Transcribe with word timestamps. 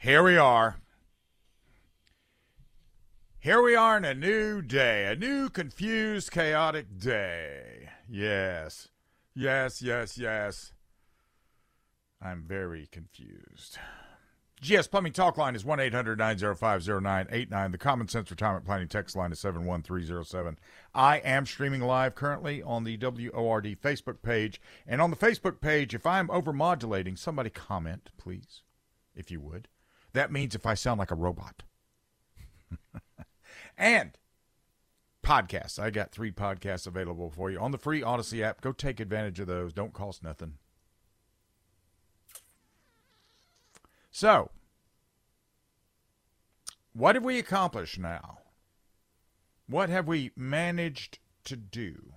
here 0.00 0.22
we 0.22 0.38
are. 0.38 0.76
Here 3.38 3.62
we 3.62 3.74
are 3.74 3.98
in 3.98 4.04
a 4.04 4.14
new 4.14 4.62
day, 4.62 5.04
a 5.06 5.14
new 5.14 5.50
confused, 5.50 6.30
chaotic 6.30 6.98
day. 6.98 7.90
Yes, 8.08 8.88
yes, 9.34 9.82
yes, 9.82 10.16
yes. 10.16 10.72
I'm 12.20 12.44
very 12.46 12.88
confused. 12.90 13.78
GS 14.62 14.88
Plumbing 14.88 15.12
Talk 15.12 15.36
Line 15.36 15.54
is 15.54 15.66
1 15.66 15.80
800 15.80 16.18
905 16.18 16.86
0989. 16.86 17.70
The 17.70 17.78
Common 17.78 18.08
Sense 18.08 18.30
Retirement 18.30 18.64
Planning 18.64 18.88
text 18.88 19.16
line 19.16 19.32
is 19.32 19.40
71307. 19.40 20.58
I 20.94 21.18
am 21.18 21.44
streaming 21.44 21.82
live 21.82 22.14
currently 22.14 22.62
on 22.62 22.84
the 22.84 22.96
WORD 22.96 23.76
Facebook 23.82 24.22
page. 24.22 24.62
And 24.86 25.00
on 25.02 25.10
the 25.10 25.16
Facebook 25.16 25.60
page, 25.60 25.94
if 25.94 26.06
I'm 26.06 26.28
overmodulating, 26.28 27.18
somebody 27.18 27.50
comment, 27.50 28.10
please, 28.18 28.62
if 29.14 29.30
you 29.30 29.40
would. 29.40 29.68
That 30.12 30.32
means 30.32 30.54
if 30.54 30.66
I 30.66 30.74
sound 30.74 30.98
like 30.98 31.10
a 31.10 31.16
robot. 31.16 31.62
and 33.78 34.18
podcasts. 35.22 35.78
I 35.78 35.90
got 35.90 36.12
three 36.12 36.32
podcasts 36.32 36.86
available 36.86 37.30
for 37.30 37.50
you 37.50 37.58
on 37.58 37.70
the 37.70 37.78
free 37.78 38.02
Odyssey 38.02 38.42
app. 38.42 38.60
Go 38.60 38.72
take 38.72 39.00
advantage 39.00 39.40
of 39.40 39.46
those. 39.46 39.72
Don't 39.72 39.92
cost 39.92 40.22
nothing. 40.22 40.54
So, 44.10 44.50
what 46.92 47.14
have 47.14 47.24
we 47.24 47.38
accomplished 47.38 47.98
now? 47.98 48.38
What 49.68 49.88
have 49.88 50.08
we 50.08 50.32
managed 50.36 51.20
to 51.44 51.56
do? 51.56 52.14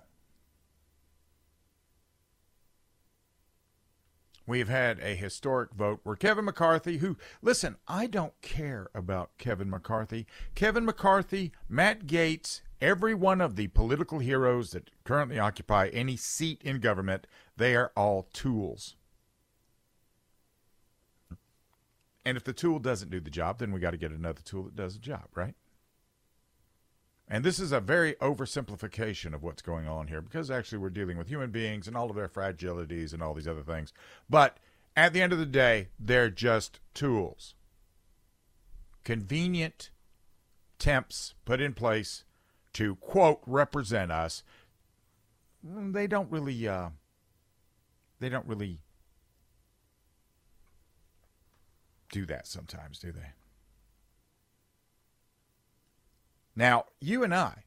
We've 4.46 4.68
had 4.68 4.98
a 5.00 5.14
historic 5.14 5.72
vote 5.72 6.00
where 6.02 6.16
Kevin 6.16 6.44
McCarthy, 6.44 6.98
who, 6.98 7.16
listen, 7.40 7.76
I 7.88 8.06
don't 8.06 8.38
care 8.42 8.88
about 8.94 9.30
Kevin 9.38 9.70
McCarthy. 9.70 10.26
Kevin 10.54 10.84
McCarthy, 10.84 11.52
Matt 11.68 12.06
Gaetz, 12.06 12.60
every 12.80 13.14
one 13.14 13.40
of 13.40 13.56
the 13.56 13.68
political 13.68 14.18
heroes 14.18 14.72
that 14.72 14.90
currently 15.04 15.38
occupy 15.38 15.88
any 15.88 16.16
seat 16.16 16.60
in 16.62 16.80
government, 16.80 17.26
they 17.56 17.74
are 17.74 17.90
all 17.96 18.28
tools. 18.34 18.96
And 22.26 22.36
if 22.36 22.44
the 22.44 22.52
tool 22.52 22.78
doesn't 22.78 23.10
do 23.10 23.20
the 23.20 23.30
job, 23.30 23.58
then 23.58 23.72
we 23.72 23.80
got 23.80 23.92
to 23.92 23.96
get 23.96 24.10
another 24.10 24.40
tool 24.42 24.64
that 24.64 24.76
does 24.76 24.94
the 24.94 25.00
job, 25.00 25.28
right? 25.34 25.54
And 27.28 27.42
this 27.42 27.58
is 27.58 27.72
a 27.72 27.80
very 27.80 28.14
oversimplification 28.14 29.34
of 29.34 29.42
what's 29.42 29.62
going 29.62 29.88
on 29.88 30.08
here 30.08 30.20
because 30.20 30.50
actually 30.50 30.78
we're 30.78 30.90
dealing 30.90 31.16
with 31.16 31.28
human 31.28 31.50
beings 31.50 31.88
and 31.88 31.96
all 31.96 32.10
of 32.10 32.16
their 32.16 32.28
fragilities 32.28 33.12
and 33.12 33.22
all 33.22 33.32
these 33.32 33.48
other 33.48 33.62
things. 33.62 33.92
But 34.28 34.58
at 34.94 35.12
the 35.12 35.22
end 35.22 35.32
of 35.32 35.38
the 35.38 35.46
day, 35.46 35.88
they're 35.98 36.30
just 36.30 36.80
tools. 36.92 37.54
Convenient 39.04 39.90
temps 40.78 41.34
put 41.44 41.60
in 41.60 41.72
place 41.72 42.24
to, 42.74 42.96
quote, 42.96 43.40
represent 43.46 44.12
us. 44.12 44.42
They 45.62 46.06
don't 46.06 46.30
really, 46.30 46.68
uh, 46.68 46.90
they 48.20 48.28
don't 48.28 48.46
really 48.46 48.80
do 52.12 52.26
that 52.26 52.46
sometimes, 52.46 52.98
do 52.98 53.12
they? 53.12 53.32
Now, 56.56 56.86
you 57.00 57.24
and 57.24 57.34
I, 57.34 57.64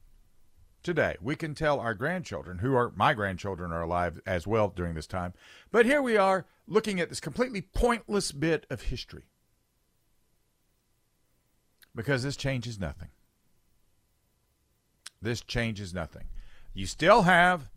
today, 0.82 1.16
we 1.20 1.36
can 1.36 1.54
tell 1.54 1.80
our 1.80 1.94
grandchildren, 1.94 2.58
who 2.58 2.74
are 2.74 2.92
my 2.96 3.14
grandchildren 3.14 3.72
are 3.72 3.82
alive 3.82 4.20
as 4.26 4.46
well 4.46 4.68
during 4.68 4.94
this 4.94 5.06
time, 5.06 5.34
but 5.70 5.86
here 5.86 6.00
we 6.00 6.16
are 6.16 6.46
looking 6.66 7.00
at 7.00 7.08
this 7.08 7.20
completely 7.20 7.60
pointless 7.60 8.32
bit 8.32 8.66
of 8.70 8.82
history. 8.82 9.24
Because 11.94 12.22
this 12.22 12.36
changes 12.36 12.78
nothing. 12.78 13.08
This 15.20 15.40
changes 15.40 15.92
nothing. 15.92 16.28
You 16.72 16.86
still 16.86 17.22
have 17.22 17.70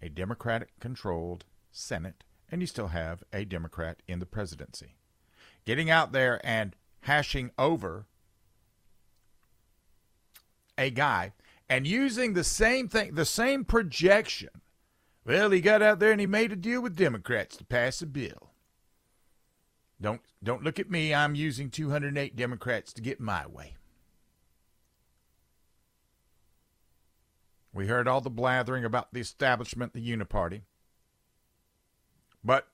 a 0.00 0.08
Democratic 0.08 0.70
controlled 0.80 1.44
Senate, 1.70 2.24
and 2.50 2.60
you 2.60 2.66
still 2.66 2.88
have 2.88 3.22
a 3.32 3.44
Democrat 3.44 4.02
in 4.08 4.18
the 4.18 4.26
presidency 4.26 4.96
getting 5.64 5.90
out 5.90 6.12
there 6.12 6.40
and 6.44 6.74
hashing 7.02 7.50
over 7.58 8.06
a 10.80 10.90
guy 10.90 11.32
and 11.68 11.86
using 11.86 12.32
the 12.32 12.42
same 12.42 12.88
thing, 12.88 13.14
the 13.14 13.24
same 13.24 13.64
projection. 13.64 14.48
Well, 15.24 15.50
he 15.50 15.60
got 15.60 15.82
out 15.82 16.00
there 16.00 16.10
and 16.10 16.20
he 16.20 16.26
made 16.26 16.50
a 16.50 16.56
deal 16.56 16.80
with 16.80 16.96
Democrats 16.96 17.56
to 17.58 17.64
pass 17.64 18.02
a 18.02 18.06
bill. 18.06 18.50
Don't 20.00 20.22
don't 20.42 20.64
look 20.64 20.78
at 20.78 20.90
me. 20.90 21.14
I'm 21.14 21.34
using 21.34 21.70
208 21.70 22.34
Democrats 22.34 22.92
to 22.94 23.02
get 23.02 23.20
my 23.20 23.46
way. 23.46 23.76
We 27.72 27.86
heard 27.86 28.08
all 28.08 28.20
the 28.20 28.30
blathering 28.30 28.84
about 28.84 29.12
the 29.12 29.20
establishment, 29.20 29.92
the 29.92 30.04
Uniparty. 30.04 30.62
But 32.42 32.66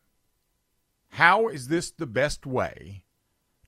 how 1.11 1.49
is 1.49 1.69
this 1.69 1.91
the 1.91 2.07
best 2.07 2.47
way 2.47 3.03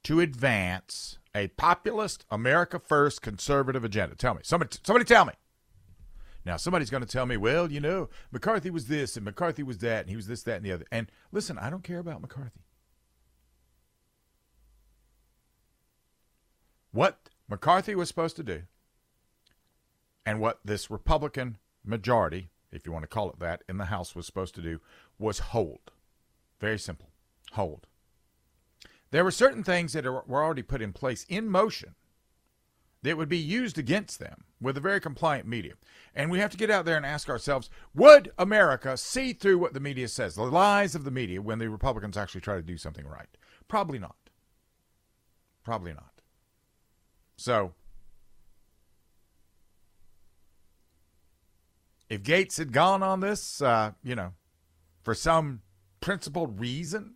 to 0.04 0.20
advance 0.20 1.17
a 1.34 1.48
populist, 1.48 2.24
America 2.30 2.78
First 2.78 3.22
conservative 3.22 3.84
agenda? 3.84 4.14
Tell 4.14 4.34
me. 4.34 4.40
Somebody, 4.44 4.76
somebody 4.82 5.04
tell 5.04 5.24
me. 5.24 5.32
Now, 6.44 6.56
somebody's 6.56 6.90
going 6.90 7.02
to 7.02 7.08
tell 7.08 7.26
me, 7.26 7.36
well, 7.36 7.70
you 7.70 7.80
know, 7.80 8.08
McCarthy 8.30 8.70
was 8.70 8.86
this 8.86 9.16
and 9.16 9.24
McCarthy 9.24 9.62
was 9.62 9.78
that 9.78 10.00
and 10.00 10.10
he 10.10 10.16
was 10.16 10.26
this, 10.26 10.42
that, 10.44 10.56
and 10.56 10.64
the 10.64 10.72
other. 10.72 10.86
And 10.90 11.10
listen, 11.30 11.58
I 11.58 11.68
don't 11.68 11.84
care 11.84 11.98
about 11.98 12.22
McCarthy. 12.22 12.62
What 16.90 17.28
McCarthy 17.48 17.94
was 17.94 18.08
supposed 18.08 18.36
to 18.36 18.42
do 18.42 18.62
and 20.24 20.40
what 20.40 20.60
this 20.64 20.90
Republican 20.90 21.58
majority, 21.84 22.48
if 22.72 22.86
you 22.86 22.92
want 22.92 23.02
to 23.02 23.08
call 23.08 23.30
it 23.30 23.38
that, 23.40 23.62
in 23.68 23.76
the 23.76 23.86
House 23.86 24.14
was 24.14 24.26
supposed 24.26 24.54
to 24.54 24.62
do 24.62 24.80
was 25.18 25.38
hold. 25.38 25.90
Very 26.60 26.78
simple 26.78 27.10
hold. 27.52 27.86
There 29.10 29.24
were 29.24 29.30
certain 29.30 29.64
things 29.64 29.92
that 29.94 30.04
were 30.04 30.42
already 30.42 30.62
put 30.62 30.82
in 30.82 30.92
place 30.92 31.24
in 31.28 31.48
motion 31.48 31.94
that 33.02 33.16
would 33.16 33.28
be 33.28 33.38
used 33.38 33.78
against 33.78 34.18
them 34.18 34.44
with 34.60 34.76
a 34.76 34.80
very 34.80 35.00
compliant 35.00 35.46
media. 35.46 35.74
And 36.14 36.30
we 36.30 36.40
have 36.40 36.50
to 36.50 36.56
get 36.56 36.70
out 36.70 36.84
there 36.84 36.96
and 36.96 37.06
ask 37.06 37.28
ourselves 37.28 37.70
would 37.94 38.32
America 38.38 38.96
see 38.96 39.32
through 39.32 39.58
what 39.58 39.72
the 39.72 39.80
media 39.80 40.08
says, 40.08 40.34
the 40.34 40.42
lies 40.42 40.94
of 40.94 41.04
the 41.04 41.10
media, 41.10 41.40
when 41.40 41.58
the 41.58 41.70
Republicans 41.70 42.16
actually 42.16 42.40
try 42.40 42.56
to 42.56 42.62
do 42.62 42.76
something 42.76 43.06
right? 43.06 43.28
Probably 43.68 43.98
not. 43.98 44.16
Probably 45.64 45.92
not. 45.92 46.10
So, 47.36 47.72
if 52.08 52.22
Gaetz 52.22 52.58
had 52.58 52.72
gone 52.72 53.02
on 53.02 53.20
this, 53.20 53.62
uh, 53.62 53.92
you 54.02 54.16
know, 54.16 54.32
for 55.02 55.14
some 55.14 55.60
principled 56.00 56.58
reason, 56.58 57.14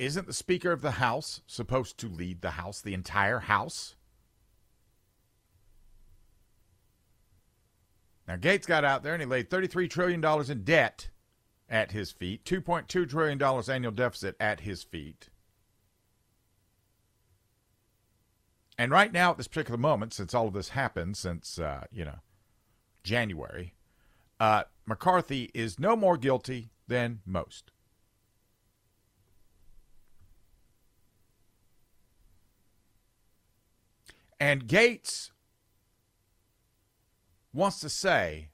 isn't 0.00 0.26
the 0.26 0.32
Speaker 0.32 0.72
of 0.72 0.80
the 0.80 0.92
House 0.92 1.42
supposed 1.46 1.98
to 1.98 2.08
lead 2.08 2.40
the 2.40 2.52
House, 2.52 2.80
the 2.80 2.94
entire 2.94 3.40
House? 3.40 3.96
Now, 8.26 8.36
Gaetz 8.36 8.66
got 8.66 8.84
out 8.84 9.02
there 9.02 9.12
and 9.12 9.22
he 9.22 9.28
laid 9.28 9.50
$33 9.50 9.90
trillion 9.90 10.24
in 10.50 10.64
debt 10.64 11.10
at 11.68 11.92
his 11.92 12.10
feet, 12.10 12.44
$2.2 12.44 13.08
trillion 13.10 13.42
annual 13.70 13.92
deficit 13.92 14.36
at 14.40 14.60
his 14.60 14.82
feet. 14.82 15.28
And 18.78 18.90
right 18.90 19.12
now, 19.12 19.32
at 19.32 19.36
this 19.36 19.48
particular 19.48 19.78
moment, 19.78 20.14
since 20.14 20.32
all 20.32 20.48
of 20.48 20.54
this 20.54 20.70
happened, 20.70 21.18
since, 21.18 21.58
uh, 21.58 21.84
you 21.92 22.06
know, 22.06 22.20
January, 23.04 23.74
uh, 24.38 24.62
McCarthy 24.86 25.50
is 25.52 25.78
no 25.78 25.94
more 25.94 26.16
guilty 26.16 26.70
than 26.88 27.20
most. 27.26 27.72
And 34.40 34.66
Gaetz 34.66 35.30
wants 37.52 37.78
to 37.80 37.90
say 37.90 38.48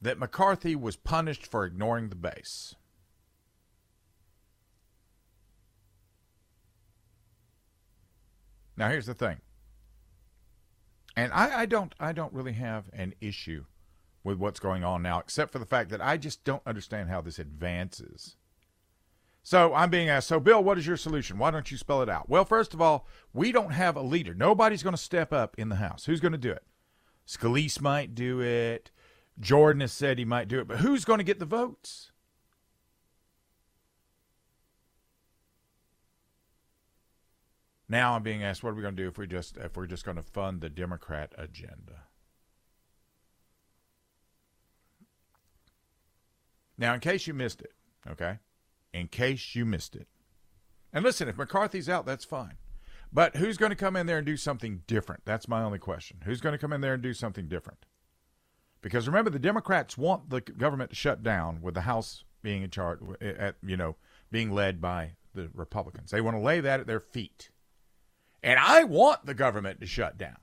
that 0.00 0.18
McCarthy 0.18 0.76
was 0.76 0.94
punished 0.94 1.46
for 1.46 1.64
ignoring 1.64 2.08
the 2.08 2.14
base. 2.14 2.76
Now 8.76 8.88
here's 8.88 9.06
the 9.06 9.14
thing. 9.14 9.38
And 11.16 11.32
I, 11.32 11.60
I 11.60 11.66
don't 11.66 11.92
I 12.00 12.12
don't 12.12 12.32
really 12.32 12.54
have 12.54 12.88
an 12.92 13.14
issue 13.20 13.64
with 14.22 14.38
what's 14.38 14.60
going 14.60 14.84
on 14.84 15.02
now, 15.02 15.18
except 15.18 15.52
for 15.52 15.58
the 15.58 15.66
fact 15.66 15.90
that 15.90 16.00
I 16.00 16.16
just 16.16 16.44
don't 16.44 16.62
understand 16.66 17.10
how 17.10 17.20
this 17.20 17.38
advances 17.38 18.36
so 19.50 19.74
I'm 19.74 19.90
being 19.90 20.08
asked, 20.08 20.28
so 20.28 20.38
Bill, 20.38 20.62
what 20.62 20.78
is 20.78 20.86
your 20.86 20.96
solution? 20.96 21.36
Why 21.36 21.50
don't 21.50 21.72
you 21.72 21.76
spell 21.76 22.02
it 22.02 22.08
out? 22.08 22.28
Well, 22.28 22.44
first 22.44 22.72
of 22.72 22.80
all, 22.80 23.08
we 23.32 23.50
don't 23.50 23.72
have 23.72 23.96
a 23.96 24.00
leader. 24.00 24.32
Nobody's 24.32 24.84
going 24.84 24.94
to 24.94 25.02
step 25.02 25.32
up 25.32 25.56
in 25.58 25.70
the 25.70 25.74
House. 25.74 26.04
Who's 26.04 26.20
going 26.20 26.30
to 26.30 26.38
do 26.38 26.52
it? 26.52 26.62
Scalise 27.26 27.80
might 27.80 28.14
do 28.14 28.40
it. 28.40 28.92
Jordan 29.40 29.80
has 29.80 29.90
said 29.90 30.20
he 30.20 30.24
might 30.24 30.46
do 30.46 30.60
it, 30.60 30.68
but 30.68 30.76
who's 30.76 31.04
going 31.04 31.18
to 31.18 31.24
get 31.24 31.40
the 31.40 31.46
votes? 31.46 32.12
Now 37.88 38.14
I'm 38.14 38.22
being 38.22 38.44
asked, 38.44 38.62
what 38.62 38.70
are 38.70 38.74
we 38.74 38.82
going 38.82 38.94
to 38.94 39.02
do 39.02 39.08
if 39.08 39.18
we 39.18 39.26
just 39.26 39.56
if 39.56 39.76
we're 39.76 39.88
just 39.88 40.04
going 40.04 40.16
to 40.16 40.22
fund 40.22 40.60
the 40.60 40.70
Democrat 40.70 41.34
agenda? 41.36 42.04
Now, 46.78 46.94
in 46.94 47.00
case 47.00 47.26
you 47.26 47.34
missed 47.34 47.62
it, 47.62 47.74
okay, 48.08 48.38
in 48.92 49.08
case 49.08 49.54
you 49.54 49.64
missed 49.64 49.96
it, 49.96 50.08
and 50.92 51.04
listen, 51.04 51.28
if 51.28 51.38
McCarthy's 51.38 51.88
out, 51.88 52.06
that's 52.06 52.24
fine. 52.24 52.54
But 53.12 53.36
who's 53.36 53.56
going 53.56 53.70
to 53.70 53.76
come 53.76 53.96
in 53.96 54.06
there 54.06 54.18
and 54.18 54.26
do 54.26 54.36
something 54.36 54.82
different? 54.86 55.22
That's 55.24 55.48
my 55.48 55.62
only 55.62 55.78
question. 55.78 56.18
Who's 56.24 56.40
going 56.40 56.52
to 56.52 56.58
come 56.58 56.72
in 56.72 56.80
there 56.80 56.94
and 56.94 57.02
do 57.02 57.12
something 57.12 57.48
different? 57.48 57.86
Because 58.82 59.06
remember, 59.06 59.30
the 59.30 59.38
Democrats 59.38 59.98
want 59.98 60.30
the 60.30 60.40
government 60.40 60.90
to 60.90 60.96
shut 60.96 61.22
down 61.22 61.60
with 61.60 61.74
the 61.74 61.82
House 61.82 62.24
being 62.42 62.62
in 62.62 62.70
charge, 62.70 63.00
at, 63.20 63.56
you 63.62 63.76
know, 63.76 63.96
being 64.30 64.50
led 64.50 64.80
by 64.80 65.12
the 65.34 65.50
Republicans. 65.54 66.10
They 66.10 66.20
want 66.20 66.36
to 66.36 66.42
lay 66.42 66.60
that 66.60 66.80
at 66.80 66.86
their 66.86 67.00
feet. 67.00 67.50
And 68.42 68.58
I 68.58 68.84
want 68.84 69.26
the 69.26 69.34
government 69.34 69.80
to 69.80 69.86
shut 69.86 70.16
down. 70.16 70.38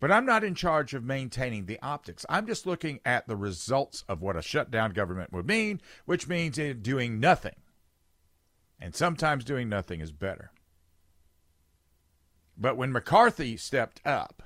But 0.00 0.12
I'm 0.12 0.26
not 0.26 0.44
in 0.44 0.54
charge 0.54 0.94
of 0.94 1.04
maintaining 1.04 1.66
the 1.66 1.80
optics. 1.82 2.24
I'm 2.28 2.46
just 2.46 2.66
looking 2.66 3.00
at 3.04 3.26
the 3.26 3.36
results 3.36 4.04
of 4.08 4.22
what 4.22 4.36
a 4.36 4.42
shutdown 4.42 4.92
government 4.92 5.32
would 5.32 5.46
mean, 5.46 5.80
which 6.04 6.28
means 6.28 6.56
doing 6.56 7.18
nothing. 7.18 7.56
And 8.80 8.94
sometimes 8.94 9.44
doing 9.44 9.68
nothing 9.68 10.00
is 10.00 10.12
better. 10.12 10.52
But 12.56 12.76
when 12.76 12.92
McCarthy 12.92 13.56
stepped 13.56 14.00
up, 14.04 14.42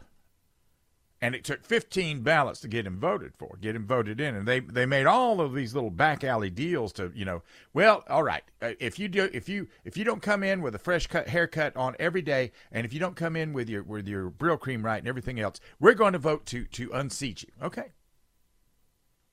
and 1.23 1.37
it 1.37 1.45
took 1.45 1.65
15 1.65 2.23
ballots 2.23 2.61
to 2.61 2.69
get 2.69 2.85
him 2.85 2.99
voted 2.99 3.33
for, 3.37 3.57
get 3.61 3.77
him 3.77 3.87
voted 3.87 4.21
in, 4.21 4.35
and 4.35 4.47
they 4.47 4.59
they 4.59 4.85
made 4.85 5.07
all 5.07 5.41
of 5.41 5.55
these 5.55 5.73
little 5.73 5.89
back 5.89 6.25
alley 6.25 6.51
deals 6.51 6.93
to 6.95 7.13
you 7.15 7.25
know, 7.25 7.43
well, 7.73 8.03
all 8.11 8.25
right, 8.25 8.43
uh, 8.61 8.73
if 8.81 8.99
you 8.99 9.07
do 9.07 9.31
if 9.33 9.49
you 9.49 9.69
if 9.85 9.97
you 9.97 10.03
don't 10.03 10.21
come 10.21 10.43
in 10.43 10.61
with 10.61 10.75
a 10.75 10.81
fresh 10.81 11.07
cut 11.07 11.29
haircut 11.29 11.77
on 11.77 11.95
every 12.01 12.23
day, 12.23 12.51
and 12.73 12.85
if 12.85 12.93
you 12.93 12.99
don't 12.99 13.15
come 13.15 13.37
in 13.37 13.53
with 13.53 13.71
your 13.71 13.85
with 13.85 14.09
your 14.09 14.31
Brylcreem 14.31 14.83
right 14.83 14.99
and 14.99 15.07
everything 15.07 15.39
else, 15.39 15.61
we're 15.79 15.95
going 15.95 16.13
to 16.13 16.19
vote 16.19 16.45
to 16.47 16.65
to 16.65 16.91
unseat 16.93 17.45
you. 17.45 17.51
Okay, 17.63 17.93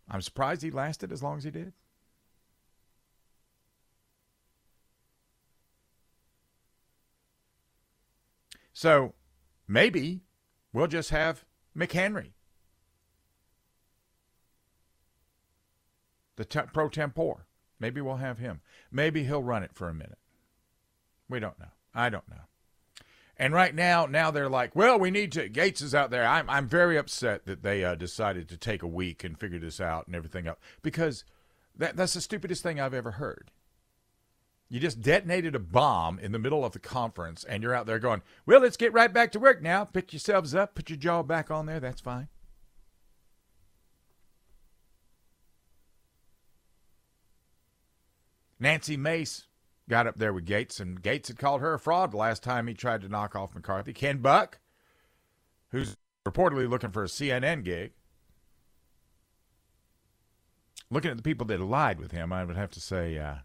I'm 0.07 0.21
surprised 0.21 0.61
he 0.61 0.69
lasted 0.69 1.11
as 1.11 1.23
long 1.23 1.39
as 1.39 1.43
he 1.43 1.51
did. 1.51 1.73
So 8.71 9.15
maybe 9.67 10.21
we'll 10.71 10.87
just 10.87 11.09
have 11.09 11.43
McHenry, 11.77 12.31
the 16.35 16.45
te- 16.45 16.61
pro 16.73 16.89
tempore. 16.89 17.45
Maybe 17.79 18.01
we'll 18.01 18.17
have 18.17 18.39
him. 18.39 18.61
Maybe 18.91 19.23
he'll 19.23 19.43
run 19.43 19.63
it 19.63 19.73
for 19.73 19.87
a 19.87 19.93
minute. 19.93 20.17
We 21.29 21.39
don't 21.39 21.59
know. 21.59 21.71
I 21.93 22.09
don't 22.09 22.27
know. 22.29 22.41
And 23.37 23.53
right 23.53 23.73
now, 23.73 24.05
now 24.05 24.31
they're 24.31 24.49
like, 24.49 24.75
well, 24.75 24.99
we 24.99 25.11
need 25.11 25.31
to. 25.31 25.49
Gaetz 25.49 25.81
is 25.81 25.95
out 25.95 26.11
there. 26.11 26.27
I'm, 26.27 26.49
I'm 26.49 26.67
very 26.67 26.97
upset 26.97 27.45
that 27.45 27.63
they 27.63 27.85
uh, 27.85 27.95
decided 27.95 28.49
to 28.49 28.57
take 28.57 28.83
a 28.83 28.87
week 28.87 29.23
and 29.23 29.39
figure 29.39 29.59
this 29.59 29.79
out 29.79 30.07
and 30.07 30.15
everything 30.15 30.45
else 30.45 30.59
because 30.81 31.23
that, 31.77 31.95
that's 31.95 32.15
the 32.15 32.21
stupidest 32.21 32.61
thing 32.63 32.81
I've 32.81 32.93
ever 32.93 33.11
heard. 33.11 33.49
You 34.69 34.79
just 34.79 35.01
detonated 35.01 35.55
a 35.55 35.59
bomb 35.59 36.19
in 36.19 36.31
the 36.31 36.37
middle 36.37 36.63
of 36.63 36.73
the 36.73 36.79
conference, 36.79 37.43
and 37.43 37.63
you're 37.63 37.73
out 37.73 37.87
there 37.87 37.97
going, 37.97 38.21
Well, 38.45 38.61
let's 38.61 38.77
get 38.77 38.93
right 38.93 39.11
back 39.11 39.31
to 39.31 39.39
work 39.39 39.63
now. 39.63 39.83
Pick 39.83 40.13
yourselves 40.13 40.53
up, 40.53 40.75
put 40.75 40.89
your 40.89 40.97
jaw 40.97 41.23
back 41.23 41.49
on 41.49 41.65
there. 41.65 41.79
That's 41.79 42.01
fine. 42.01 42.27
Nancy 48.59 48.97
Mace 48.97 49.47
got 49.89 50.05
up 50.05 50.17
there 50.17 50.33
with 50.33 50.45
Gaetz, 50.45 50.79
and 50.79 51.01
Gaetz 51.01 51.29
had 51.29 51.39
called 51.39 51.61
her 51.61 51.73
a 51.73 51.79
fraud 51.79 52.11
the 52.11 52.17
last 52.17 52.43
time 52.43 52.67
he 52.67 52.73
tried 52.73 53.01
to 53.01 53.09
knock 53.09 53.35
off 53.35 53.55
McCarthy. 53.55 53.93
Ken 53.93 54.19
Buck, 54.19 54.59
who's 55.71 55.97
reportedly 56.27 56.69
looking 56.69 56.91
for 56.91 57.03
a 57.03 57.07
CNN 57.07 57.63
gig, 57.63 57.93
looking 60.91 61.09
at 61.09 61.17
the 61.17 61.23
people 61.23 61.47
that 61.47 61.59
lied 61.59 61.99
with 61.99 62.11
him, 62.11 62.31
I 62.31 62.43
would 62.43 62.57
have 62.57 62.71
to 62.71 62.81
say, 62.81 63.17
uh, 63.17 63.35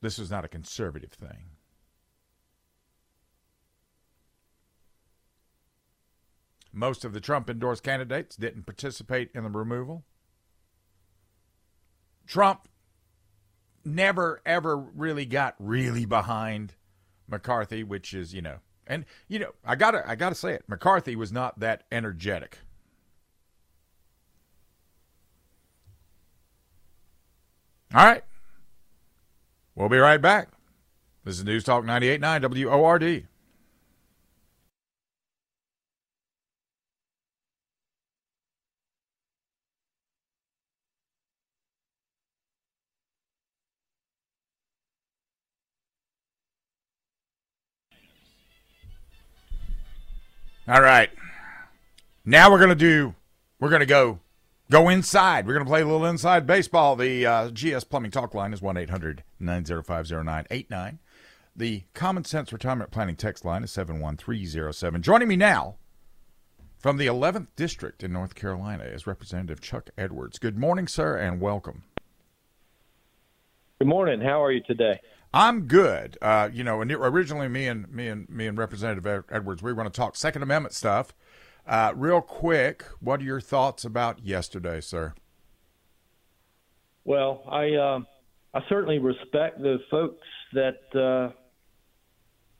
this 0.00 0.18
is 0.18 0.30
not 0.30 0.44
a 0.44 0.48
conservative 0.48 1.12
thing. 1.12 1.50
Most 6.72 7.04
of 7.04 7.12
the 7.12 7.20
Trump 7.20 7.50
endorsed 7.50 7.82
candidates 7.82 8.36
didn't 8.36 8.66
participate 8.66 9.30
in 9.34 9.42
the 9.42 9.50
removal. 9.50 10.04
Trump 12.26 12.68
never, 13.84 14.42
ever 14.44 14.76
really 14.76 15.24
got 15.24 15.54
really 15.58 16.04
behind 16.04 16.74
McCarthy, 17.26 17.82
which 17.82 18.12
is, 18.14 18.34
you 18.34 18.42
know, 18.42 18.58
and 18.86 19.04
you 19.28 19.38
know, 19.38 19.52
I 19.64 19.76
gotta 19.76 20.08
I 20.08 20.14
gotta 20.14 20.34
say 20.34 20.54
it. 20.54 20.64
McCarthy 20.68 21.16
was 21.16 21.32
not 21.32 21.58
that 21.60 21.84
energetic. 21.90 22.58
All 27.94 28.04
right. 28.04 28.22
We'll 29.78 29.88
be 29.88 29.98
right 29.98 30.20
back. 30.20 30.48
This 31.22 31.38
is 31.38 31.44
News 31.44 31.62
Talk 31.62 31.84
98.9 31.84 32.66
WORD. 32.66 33.28
All 50.66 50.82
right. 50.82 51.08
Now 52.24 52.50
we're 52.50 52.58
going 52.58 52.68
to 52.70 52.74
do, 52.74 53.14
we're 53.60 53.68
going 53.70 53.78
to 53.78 53.86
go 53.86 54.18
go 54.70 54.88
inside. 54.88 55.46
We're 55.46 55.54
going 55.54 55.66
to 55.66 55.70
play 55.70 55.82
a 55.82 55.86
little 55.86 56.06
inside 56.06 56.46
baseball. 56.46 56.96
The 56.96 57.26
uh, 57.26 57.50
GS 57.50 57.84
Plumbing 57.84 58.10
Talk 58.10 58.34
line 58.34 58.52
is 58.52 58.62
1 58.62 58.76
800 58.76 59.24
905 59.40 60.10
0989. 60.10 60.98
The 61.56 61.82
Common 61.94 62.24
Sense 62.24 62.52
Retirement 62.52 62.90
Planning 62.90 63.16
text 63.16 63.44
line 63.44 63.64
is 63.64 63.72
71307. 63.72 65.02
Joining 65.02 65.28
me 65.28 65.36
now 65.36 65.76
from 66.78 66.96
the 66.96 67.06
11th 67.06 67.48
District 67.56 68.04
in 68.04 68.12
North 68.12 68.34
Carolina 68.34 68.84
is 68.84 69.06
Representative 69.06 69.60
Chuck 69.60 69.90
Edwards. 69.98 70.38
Good 70.38 70.56
morning, 70.56 70.86
sir, 70.86 71.16
and 71.16 71.40
welcome. 71.40 71.82
Good 73.80 73.88
morning. 73.88 74.20
How 74.20 74.42
are 74.42 74.52
you 74.52 74.62
today? 74.62 75.00
I'm 75.34 75.66
good. 75.66 76.16
Uh, 76.22 76.48
you 76.52 76.64
know, 76.64 76.80
originally 76.80 77.48
me 77.48 77.66
and 77.66 77.92
me 77.92 78.08
and 78.08 78.28
me 78.28 78.46
and 78.46 78.56
Representative 78.56 79.24
Edwards, 79.30 79.62
we 79.62 79.72
were 79.72 79.76
going 79.76 79.90
to 79.90 79.96
talk 79.96 80.16
Second 80.16 80.42
Amendment 80.42 80.74
stuff. 80.74 81.12
Uh, 81.68 81.92
real 81.94 82.22
quick, 82.22 82.82
what 82.98 83.20
are 83.20 83.24
your 83.24 83.42
thoughts 83.42 83.84
about 83.84 84.24
yesterday, 84.24 84.80
sir? 84.80 85.12
Well, 87.04 87.42
I 87.46 87.74
uh, 87.74 88.00
I 88.54 88.60
certainly 88.70 88.98
respect 88.98 89.60
the 89.60 89.76
folks 89.90 90.26
that 90.54 90.78
uh, 90.98 91.34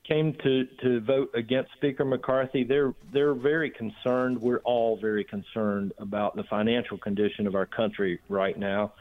came 0.06 0.34
to, 0.44 0.64
to 0.82 1.00
vote 1.00 1.30
against 1.34 1.72
Speaker 1.72 2.04
McCarthy. 2.04 2.64
They're 2.64 2.94
they're 3.10 3.32
very 3.32 3.70
concerned. 3.70 4.42
We're 4.42 4.60
all 4.60 4.98
very 5.00 5.24
concerned 5.24 5.94
about 5.96 6.36
the 6.36 6.44
financial 6.44 6.98
condition 6.98 7.46
of 7.46 7.54
our 7.54 7.66
country 7.66 8.20
right 8.28 8.58
now. 8.58 8.92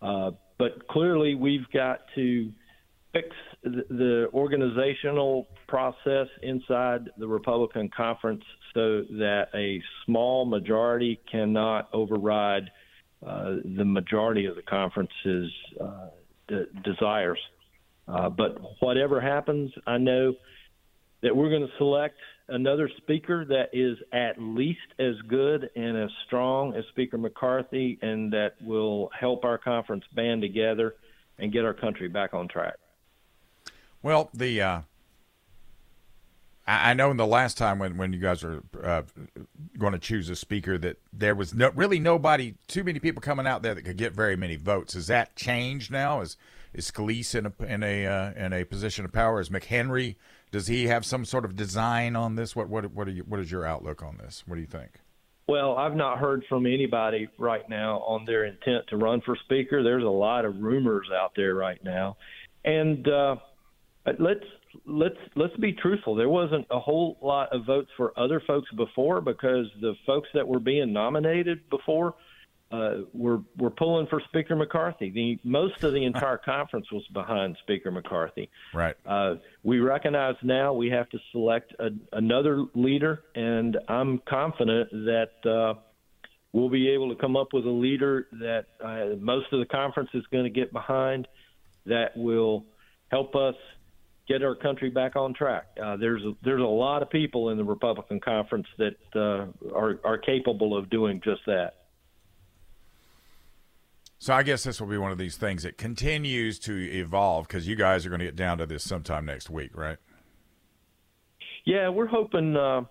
Uh, 0.00 0.30
but 0.58 0.88
clearly, 0.88 1.34
we've 1.34 1.70
got 1.70 2.00
to 2.14 2.50
fix 3.12 3.28
the 3.62 4.30
organizational 4.32 5.48
process 5.68 6.28
inside 6.42 7.10
the 7.18 7.28
Republican 7.28 7.90
conference 7.94 8.44
so 8.74 9.02
that 9.10 9.48
a 9.54 9.82
small 10.04 10.44
majority 10.44 11.20
cannot 11.30 11.88
override 11.92 12.70
uh, 13.26 13.56
the 13.76 13.84
majority 13.84 14.46
of 14.46 14.56
the 14.56 14.62
conference's 14.62 15.50
uh, 15.80 16.08
de- 16.48 16.66
desires. 16.84 17.38
Uh, 18.08 18.28
but 18.28 18.58
whatever 18.80 19.20
happens, 19.20 19.70
I 19.86 19.98
know 19.98 20.34
that 21.22 21.36
we're 21.36 21.50
going 21.50 21.66
to 21.66 21.72
select 21.78 22.16
another 22.48 22.90
speaker 22.96 23.44
that 23.44 23.70
is 23.72 23.98
at 24.12 24.40
least 24.40 24.78
as 24.98 25.14
good 25.28 25.70
and 25.76 25.96
as 25.96 26.10
strong 26.26 26.74
as 26.74 26.84
Speaker 26.90 27.18
McCarthy, 27.18 27.98
and 28.02 28.32
that 28.32 28.54
will 28.60 29.10
help 29.18 29.44
our 29.44 29.58
conference 29.58 30.04
band 30.14 30.42
together 30.42 30.96
and 31.38 31.52
get 31.52 31.64
our 31.64 31.74
country 31.74 32.08
back 32.08 32.34
on 32.34 32.48
track. 32.48 32.74
Well, 34.02 34.30
the 34.32 34.62
I 36.70 36.94
know 36.94 37.10
in 37.10 37.16
the 37.16 37.26
last 37.26 37.58
time 37.58 37.78
when, 37.78 37.96
when 37.96 38.12
you 38.12 38.20
guys 38.20 38.44
are 38.44 38.62
uh, 38.82 39.02
going 39.76 39.92
to 39.92 39.98
choose 39.98 40.28
a 40.28 40.36
speaker 40.36 40.78
that 40.78 40.98
there 41.12 41.34
was 41.34 41.52
no 41.52 41.70
really 41.74 41.98
nobody, 41.98 42.54
too 42.68 42.84
many 42.84 43.00
people 43.00 43.20
coming 43.20 43.46
out 43.46 43.62
there 43.62 43.74
that 43.74 43.82
could 43.82 43.96
get 43.96 44.12
very 44.12 44.36
many 44.36 44.56
votes. 44.56 44.94
Has 44.94 45.08
that 45.08 45.34
changed 45.34 45.90
now? 45.90 46.20
Is 46.20 46.36
is 46.72 46.88
Scalise 46.88 47.34
in 47.34 47.46
a 47.46 47.64
in 47.64 47.82
a 47.82 48.06
uh, 48.06 48.32
in 48.36 48.52
a 48.52 48.64
position 48.64 49.04
of 49.04 49.12
power? 49.12 49.40
Is 49.40 49.48
McHenry? 49.48 50.16
Does 50.52 50.68
he 50.68 50.86
have 50.86 51.04
some 51.04 51.24
sort 51.24 51.44
of 51.44 51.56
design 51.56 52.14
on 52.14 52.36
this? 52.36 52.54
What 52.54 52.68
what 52.68 52.92
what 52.92 53.08
are 53.08 53.12
you, 53.12 53.24
what 53.24 53.40
is 53.40 53.50
your 53.50 53.66
outlook 53.66 54.02
on 54.02 54.18
this? 54.18 54.44
What 54.46 54.54
do 54.54 54.60
you 54.60 54.68
think? 54.68 55.00
Well, 55.48 55.76
I've 55.76 55.96
not 55.96 56.18
heard 56.18 56.44
from 56.48 56.66
anybody 56.66 57.28
right 57.36 57.68
now 57.68 57.98
on 58.00 58.24
their 58.24 58.44
intent 58.44 58.86
to 58.90 58.96
run 58.96 59.20
for 59.22 59.34
speaker. 59.44 59.82
There's 59.82 60.04
a 60.04 60.08
lot 60.08 60.44
of 60.44 60.60
rumors 60.60 61.08
out 61.12 61.32
there 61.34 61.54
right 61.54 61.82
now, 61.82 62.16
and. 62.64 63.08
Uh, 63.08 63.36
let's 64.18 64.44
let's 64.86 65.16
let's 65.36 65.56
be 65.56 65.72
truthful. 65.72 66.14
There 66.14 66.28
wasn't 66.28 66.66
a 66.70 66.78
whole 66.78 67.18
lot 67.22 67.52
of 67.52 67.64
votes 67.66 67.90
for 67.96 68.18
other 68.18 68.42
folks 68.46 68.70
before 68.72 69.20
because 69.20 69.66
the 69.80 69.94
folks 70.06 70.28
that 70.34 70.46
were 70.46 70.60
being 70.60 70.92
nominated 70.92 71.68
before 71.70 72.14
uh, 72.72 72.98
were 73.12 73.40
were 73.58 73.70
pulling 73.70 74.06
for 74.06 74.20
Speaker 74.28 74.54
McCarthy. 74.54 75.10
The 75.10 75.38
most 75.48 75.82
of 75.82 75.92
the 75.92 76.04
entire 76.04 76.38
conference 76.44 76.90
was 76.92 77.06
behind 77.12 77.56
Speaker 77.62 77.90
McCarthy. 77.90 78.48
Right. 78.72 78.94
Uh, 79.04 79.36
we 79.62 79.80
recognize 79.80 80.36
now 80.42 80.72
we 80.72 80.88
have 80.90 81.08
to 81.10 81.18
select 81.32 81.74
a, 81.78 81.88
another 82.12 82.64
leader, 82.74 83.24
and 83.34 83.76
I'm 83.88 84.22
confident 84.28 84.90
that 84.90 85.30
uh, 85.44 85.80
we'll 86.52 86.70
be 86.70 86.90
able 86.90 87.08
to 87.14 87.20
come 87.20 87.36
up 87.36 87.48
with 87.52 87.66
a 87.66 87.70
leader 87.70 88.28
that 88.32 88.66
uh, 88.84 89.16
most 89.18 89.52
of 89.52 89.58
the 89.58 89.66
conference 89.66 90.10
is 90.14 90.24
going 90.30 90.44
to 90.44 90.50
get 90.50 90.72
behind, 90.72 91.26
that 91.86 92.16
will 92.16 92.66
help 93.10 93.34
us 93.34 93.56
get 94.30 94.44
our 94.44 94.54
country 94.54 94.90
back 94.90 95.16
on 95.16 95.34
track. 95.34 95.66
Uh, 95.82 95.96
there's 95.96 96.22
a, 96.22 96.32
there's 96.44 96.62
a 96.62 96.64
lot 96.64 97.02
of 97.02 97.10
people 97.10 97.50
in 97.50 97.58
the 97.58 97.64
Republican 97.64 98.20
conference 98.20 98.66
that 98.78 98.96
uh, 99.16 99.46
are 99.74 99.98
are 100.04 100.18
capable 100.18 100.76
of 100.76 100.88
doing 100.88 101.20
just 101.24 101.40
that. 101.46 101.74
So 104.18 104.34
I 104.34 104.42
guess 104.42 104.62
this 104.62 104.80
will 104.80 104.88
be 104.88 104.98
one 104.98 105.10
of 105.10 105.18
these 105.18 105.36
things 105.36 105.62
that 105.64 105.78
continues 105.78 106.58
to 106.60 106.74
evolve 106.74 107.48
because 107.48 107.66
you 107.66 107.74
guys 107.74 108.04
are 108.06 108.10
going 108.10 108.20
to 108.20 108.26
get 108.26 108.36
down 108.36 108.58
to 108.58 108.66
this 108.66 108.84
sometime 108.84 109.24
next 109.24 109.50
week, 109.50 109.74
right? 109.74 109.96
Yeah, 111.64 111.88
we're 111.88 112.06
hoping 112.06 112.54
uh, 112.54 112.82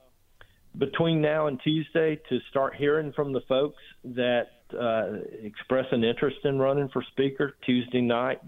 between 0.77 1.22
now 1.22 1.48
and 1.48 1.60
Tuesday 1.63 2.19
to 2.29 2.39
start 2.50 2.75
hearing 2.75 3.13
from 3.13 3.31
the 3.31 3.41
folks 3.48 3.81
that 4.03 4.48
uh, 4.77 5.19
express 5.43 5.86
an 5.91 6.03
interest 6.03 6.38
in 6.43 6.58
running 6.58 6.89
for 6.89 7.03
speaker. 7.12 7.55
Tuesday 7.63 8.01
night, 8.01 8.41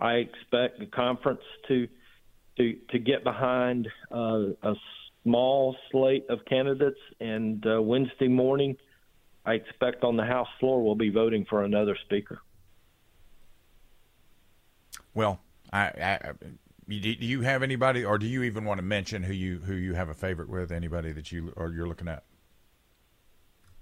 I 0.00 0.14
expect 0.14 0.78
the 0.78 0.86
conference 0.86 1.42
to 1.68 1.88
to 2.56 2.76
to 2.90 2.98
get 2.98 3.24
behind 3.24 3.88
uh, 4.10 4.52
a 4.62 4.74
small 5.22 5.76
slate 5.90 6.26
of 6.28 6.44
candidates, 6.44 7.00
and 7.20 7.64
uh, 7.66 7.80
Wednesday 7.80 8.28
morning 8.28 8.76
I 9.46 9.54
expect 9.54 10.04
on 10.04 10.16
the 10.16 10.24
House 10.24 10.48
floor 10.60 10.82
we'll 10.82 10.94
be 10.94 11.10
voting 11.10 11.46
for 11.48 11.64
another 11.64 11.96
speaker. 12.04 12.40
Well, 15.14 15.40
I, 15.72 15.84
I, 15.86 16.32
do 16.88 16.96
you 16.96 17.42
have 17.42 17.62
anybody, 17.62 18.04
or 18.04 18.18
do 18.18 18.26
you 18.26 18.42
even 18.42 18.64
want 18.64 18.78
to 18.78 18.84
mention 18.84 19.22
who 19.22 19.32
you 19.32 19.58
who 19.60 19.74
you 19.74 19.94
have 19.94 20.08
a 20.08 20.14
favorite 20.14 20.48
with? 20.48 20.72
Anybody 20.72 21.12
that 21.12 21.30
you 21.32 21.52
or 21.56 21.70
you're 21.70 21.88
looking 21.88 22.08
at? 22.08 22.24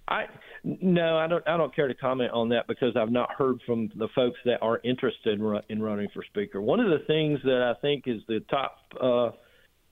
I 0.09 0.25
no, 0.64 1.16
I 1.16 1.26
don't. 1.26 1.47
I 1.49 1.56
don't 1.56 1.75
care 1.75 1.88
to 1.88 1.94
comment 1.94 2.32
on 2.32 2.49
that 2.50 2.66
because 2.66 2.97
I've 2.97 3.11
not 3.12 3.30
heard 3.32 3.61
from 3.64 3.90
the 3.97 4.09
folks 4.14 4.38
that 4.44 4.61
are 4.62 4.80
interested 4.85 5.40
in, 5.40 5.61
in 5.68 5.82
running 5.82 6.09
for 6.12 6.23
speaker. 6.25 6.61
One 6.61 6.80
of 6.80 6.90
the 6.90 7.04
things 7.06 7.40
that 7.44 7.62
I 7.62 7.80
think 7.80 8.04
is 8.06 8.21
the 8.26 8.40
top 8.50 8.78
uh, 9.00 9.30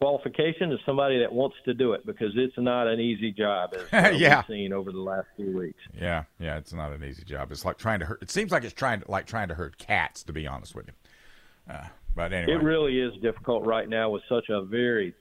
qualification 0.01 0.73
is 0.73 0.79
somebody 0.85 1.19
that 1.21 1.33
wants 1.33 1.57
to 1.65 1.75
do 1.75 1.93
it 1.93 2.05
because 2.07 2.33
it's 2.35 2.55
not 2.59 2.87
an 2.87 2.99
easy 3.01 3.31
job 3.33 3.75
as 3.93 4.19
yeah. 4.19 4.39
we've 4.49 4.57
seen 4.57 4.73
over 4.73 4.91
the 4.91 5.01
last 5.01 5.27
few 5.37 5.57
weeks. 5.57 5.81
Yeah, 5.95 6.25
yeah, 6.39 6.57
it's 6.57 6.73
not 6.73 6.93
an 6.93 7.05
easy 7.05 7.25
job. 7.25 7.53
It's 7.53 7.65
like 7.65 7.79
trying 7.79 8.01
to 8.01 8.07
hurt. 8.07 8.23
It 8.23 8.31
seems 8.31 8.51
like 8.51 8.65
it's 8.65 8.75
trying 8.75 9.01
to 9.01 9.11
like 9.11 9.27
trying 9.27 9.49
to 9.49 9.55
hurt 9.55 9.79
cats. 9.79 10.23
To 10.25 10.33
be 10.33 10.47
honest 10.47 10.75
with 10.75 10.89
you, 10.89 11.73
uh, 11.75 11.87
but 12.17 12.33
anyway, 12.33 12.59
it 12.59 12.63
really 12.65 12.99
is 13.01 13.13
difficult 13.23 13.65
right 13.65 13.89
now 13.89 14.11
with 14.11 14.23
such 14.29 14.49
a 14.49 14.63
very 14.63 15.15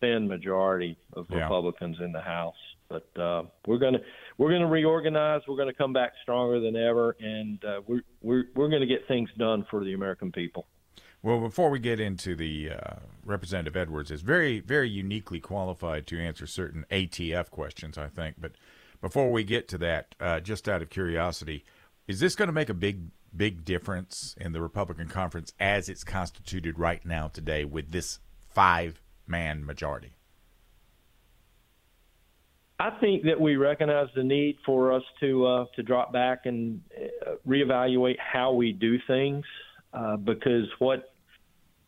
thin 0.00 0.28
majority 0.28 0.96
of 1.14 1.26
Yeah. 1.30 1.42
Republicans 1.42 1.98
in 2.00 2.12
the 2.12 2.20
House. 2.20 2.54
But 2.90 3.22
uh, 3.22 3.44
we're 3.66 3.78
gonna 3.78 4.00
we're 4.36 4.50
gonna 4.50 4.68
reorganize. 4.68 5.42
We're 5.48 5.56
gonna 5.56 5.72
come 5.72 5.92
back 5.92 6.12
stronger 6.22 6.60
than 6.60 6.76
ever, 6.76 7.16
and 7.20 7.64
uh, 7.64 7.80
we're 7.86 8.02
we're 8.20 8.44
we're 8.54 8.68
gonna 8.68 8.84
get 8.84 9.06
things 9.06 9.30
done 9.38 9.64
for 9.70 9.84
the 9.84 9.94
American 9.94 10.32
people. 10.32 10.66
Well, 11.22 11.40
before 11.40 11.68
we 11.68 11.78
get 11.78 12.00
into 12.00 12.34
the 12.34 12.70
uh, 12.70 12.94
Representative 13.24 13.76
Edwards 13.76 14.10
is 14.10 14.22
very, 14.22 14.60
very 14.60 14.88
uniquely 14.88 15.38
qualified 15.38 16.06
to 16.06 16.18
answer 16.18 16.46
certain 16.46 16.86
ATF 16.90 17.50
questions, 17.50 17.98
I 17.98 18.08
think. 18.08 18.36
But 18.40 18.52
before 19.02 19.30
we 19.30 19.44
get 19.44 19.68
to 19.68 19.78
that, 19.78 20.14
uh, 20.18 20.40
just 20.40 20.66
out 20.66 20.80
of 20.80 20.88
curiosity, 20.88 21.66
is 22.08 22.20
this 22.20 22.34
going 22.34 22.48
to 22.48 22.54
make 22.54 22.70
a 22.70 22.74
big, 22.74 23.10
big 23.36 23.66
difference 23.66 24.34
in 24.40 24.52
the 24.52 24.62
Republican 24.62 25.08
conference 25.08 25.52
as 25.60 25.90
it's 25.90 26.04
constituted 26.04 26.78
right 26.78 27.04
now 27.04 27.28
today 27.28 27.66
with 27.66 27.90
this 27.90 28.18
five-man 28.48 29.66
majority? 29.66 30.14
I 32.80 32.88
think 32.98 33.24
that 33.24 33.38
we 33.38 33.56
recognize 33.56 34.06
the 34.16 34.24
need 34.24 34.56
for 34.64 34.90
us 34.94 35.02
to 35.20 35.46
uh, 35.46 35.64
to 35.76 35.82
drop 35.82 36.14
back 36.14 36.46
and 36.46 36.80
uh, 36.96 37.32
reevaluate 37.46 38.16
how 38.18 38.54
we 38.54 38.72
do 38.72 38.96
things 39.06 39.44
uh, 39.92 40.16
because 40.16 40.64
what 40.78 41.12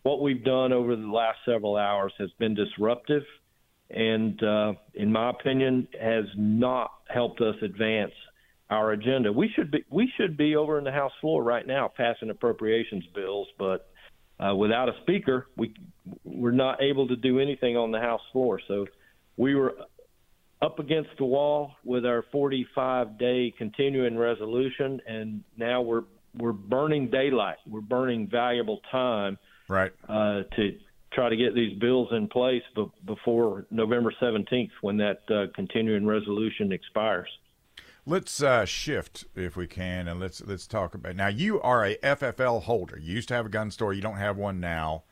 what 0.02 0.20
we've 0.20 0.44
done 0.44 0.70
over 0.70 0.94
the 0.94 1.06
last 1.06 1.38
several 1.46 1.78
hours 1.78 2.12
has 2.18 2.28
been 2.38 2.54
disruptive, 2.54 3.22
and 3.88 4.42
uh, 4.42 4.74
in 4.92 5.10
my 5.10 5.30
opinion, 5.30 5.88
has 5.98 6.26
not 6.36 6.92
helped 7.08 7.40
us 7.40 7.54
advance 7.62 8.12
our 8.68 8.92
agenda. 8.92 9.32
We 9.32 9.50
should 9.56 9.70
be 9.70 9.86
we 9.88 10.12
should 10.18 10.36
be 10.36 10.56
over 10.56 10.76
in 10.76 10.84
the 10.84 10.92
House 10.92 11.12
floor 11.22 11.42
right 11.42 11.66
now 11.66 11.90
passing 11.96 12.28
appropriations 12.28 13.04
bills, 13.14 13.48
but 13.58 13.88
uh, 14.38 14.54
without 14.54 14.90
a 14.90 14.92
speaker, 15.00 15.46
we 15.56 15.72
we're 16.22 16.50
not 16.50 16.82
able 16.82 17.08
to 17.08 17.16
do 17.16 17.40
anything 17.40 17.78
on 17.78 17.92
the 17.92 18.00
House 18.00 18.20
floor. 18.30 18.60
So 18.68 18.84
we 19.38 19.54
were 19.54 19.74
up 20.62 20.78
against 20.78 21.10
the 21.18 21.24
wall 21.24 21.72
with 21.84 22.06
our 22.06 22.24
45 22.32 23.18
day 23.18 23.52
continuing 23.58 24.16
resolution, 24.16 25.00
and 25.06 25.42
now 25.56 25.82
we're 25.82 26.04
we're 26.34 26.52
burning 26.52 27.10
daylight. 27.10 27.56
We're 27.66 27.80
burning 27.82 28.26
valuable 28.26 28.80
time 28.90 29.36
Right. 29.68 29.92
uh, 30.08 30.44
to 30.56 30.78
try 31.12 31.28
to 31.28 31.36
get 31.36 31.54
these 31.54 31.78
bills 31.78 32.08
in 32.12 32.26
place 32.28 32.62
be- 32.74 32.90
before 33.04 33.66
November 33.70 34.14
17th, 34.18 34.70
when 34.80 34.96
that 34.96 35.20
uh, 35.30 35.46
continuing 35.54 36.06
resolution 36.06 36.72
expires. 36.72 37.28
Let's 38.06 38.42
uh, 38.42 38.64
shift, 38.64 39.26
if 39.36 39.56
we 39.56 39.66
can, 39.66 40.08
and 40.08 40.18
let's 40.18 40.40
let's 40.40 40.66
talk 40.66 40.94
about. 40.94 41.16
Now, 41.16 41.28
you 41.28 41.60
are 41.60 41.84
a 41.84 41.96
FFL 41.98 42.62
holder. 42.62 42.98
You 42.98 43.14
used 43.14 43.28
to 43.28 43.34
have 43.34 43.46
a 43.46 43.50
gun 43.50 43.70
store. 43.70 43.92
You 43.92 44.00
don't 44.02 44.16
have 44.16 44.36
one 44.38 44.58
now, 44.58 45.04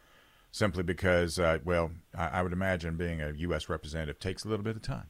simply 0.51 0.83
because, 0.83 1.39
uh, 1.39 1.59
well, 1.65 1.91
I, 2.17 2.29
I 2.29 2.43
would 2.43 2.53
imagine 2.53 2.97
being 2.97 3.21
a 3.21 3.33
U.S. 3.33 3.69
representative 3.69 4.19
takes 4.19 4.45
a 4.45 4.49
little 4.49 4.65
bit 4.65 4.75
of 4.77 4.83
time. 4.83 5.07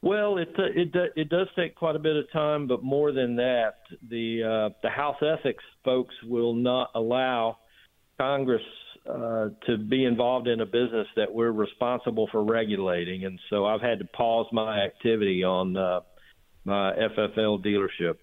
Well, 0.00 0.38
it 0.38 0.50
it 0.56 0.94
it 1.16 1.28
does 1.28 1.48
take 1.56 1.74
quite 1.74 1.96
a 1.96 1.98
bit 1.98 2.14
of 2.16 2.30
time, 2.32 2.68
but 2.68 2.84
more 2.84 3.10
than 3.10 3.34
that, 3.36 3.74
the 4.08 4.42
uh, 4.44 4.74
the 4.82 4.90
House 4.90 5.16
ethics 5.22 5.64
folks 5.84 6.14
will 6.24 6.54
not 6.54 6.90
allow 6.94 7.58
Congress 8.16 8.62
uh, 9.08 9.48
to 9.66 9.76
be 9.76 10.04
involved 10.04 10.46
in 10.46 10.60
a 10.60 10.66
business 10.66 11.06
that 11.16 11.32
we're 11.32 11.50
responsible 11.50 12.28
for 12.30 12.44
regulating, 12.44 13.24
and 13.24 13.40
so 13.50 13.66
I've 13.66 13.80
had 13.80 13.98
to 13.98 14.04
pause 14.04 14.46
my 14.52 14.84
activity 14.84 15.42
on 15.42 15.76
uh, 15.76 16.00
my 16.64 16.92
FFL 16.92 17.64
dealership. 17.64 18.18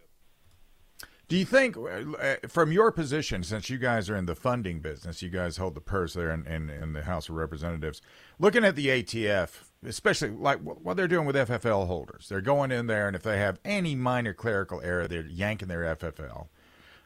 Do 1.28 1.36
you 1.36 1.46
think, 1.46 1.76
uh, 1.76 2.36
from 2.48 2.72
your 2.72 2.92
position, 2.92 3.42
since 3.42 3.70
you 3.70 3.80
guys 3.80 4.12
are 4.12 4.16
in 4.16 4.28
the 4.28 4.36
funding 4.36 4.80
business, 4.80 5.24
you 5.24 5.30
guys 5.30 5.58
hold 5.58 5.74
the 5.74 5.82
purse 5.82 6.14
there 6.14 6.30
in, 6.30 6.46
in, 6.46 6.70
in 6.70 6.94
the 6.94 7.02
House 7.02 7.30
of 7.30 7.36
Representatives, 7.36 8.00
looking 8.38 8.64
at 8.64 8.76
the 8.76 8.88
ATF, 8.88 9.64
especially 9.84 10.30
like 10.30 10.60
what 10.60 10.98
they're 10.98 11.08
doing 11.08 11.26
with 11.26 11.36
FFL 11.36 11.88
holders, 11.88 12.28
they're 12.30 12.42
going 12.42 12.72
in 12.72 12.88
there, 12.88 13.08
and 13.08 13.16
if 13.16 13.24
they 13.24 13.38
have 13.38 13.60
any 13.66 13.96
minor 13.96 14.34
clerical 14.34 14.82
error, 14.82 15.08
they're 15.08 15.26
yanking 15.26 15.68
their 15.68 15.96
FFL. 15.96 16.48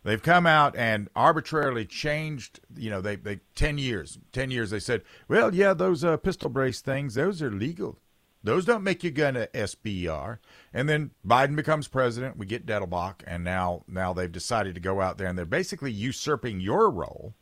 They've 0.04 0.22
come 0.22 0.46
out 0.46 0.76
and 0.78 1.10
arbitrarily 1.16 1.86
changed, 1.86 2.62
you 2.76 2.90
know, 2.90 3.02
they, 3.02 3.18
they 3.18 3.42
10 3.56 3.78
years, 3.78 4.18
10 4.32 4.50
years, 4.50 4.70
they 4.70 4.80
said, 4.80 5.04
well, 5.28 5.54
yeah, 5.54 5.74
those 5.74 6.04
uh, 6.04 6.18
pistol 6.18 6.50
brace 6.50 6.80
things, 6.82 7.16
those 7.16 7.42
are 7.42 7.52
legal. 7.52 8.00
Those 8.42 8.64
don't 8.64 8.84
make 8.84 9.04
you 9.04 9.12
gun 9.12 9.36
a 9.36 9.48
SBR. 9.48 10.38
And 10.74 10.88
then 10.88 11.12
Biden 11.28 11.58
becomes 11.58 11.90
president. 11.90 12.38
We 12.38 12.46
get 12.46 12.66
Dettelbach, 12.66 13.22
and 13.28 13.44
now 13.44 13.84
now 13.88 14.14
they've 14.14 14.32
decided 14.32 14.76
to 14.76 14.82
go 14.82 15.02
out 15.02 15.18
there 15.18 15.28
and 15.28 15.38
they're 15.38 15.46
basically 15.46 15.92
usurping 15.92 16.62
your 16.62 16.90
role 16.90 17.36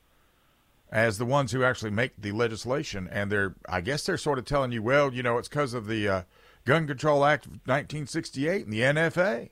as 0.91 1.17
the 1.17 1.25
ones 1.25 1.51
who 1.51 1.63
actually 1.63 1.91
make 1.91 2.13
the 2.17 2.32
legislation. 2.32 3.10
And 3.12 3.32
they're, 3.32 3.56
I 3.67 3.82
guess, 3.82 4.06
they're 4.06 4.17
sort 4.17 4.39
of 4.39 4.46
telling 4.46 4.72
you, 4.72 4.82
well, 4.82 5.13
you 5.13 5.24
know, 5.24 5.38
it's 5.38 5.50
because 5.50 5.74
of 5.74 5.88
the 5.88 6.08
uh, 6.08 6.22
Gun 6.65 6.88
Control 6.88 7.25
Act 7.25 7.46
of 7.46 7.51
1968 7.51 8.65
and 8.65 8.74
the 8.74 8.82
NFA. 8.82 9.50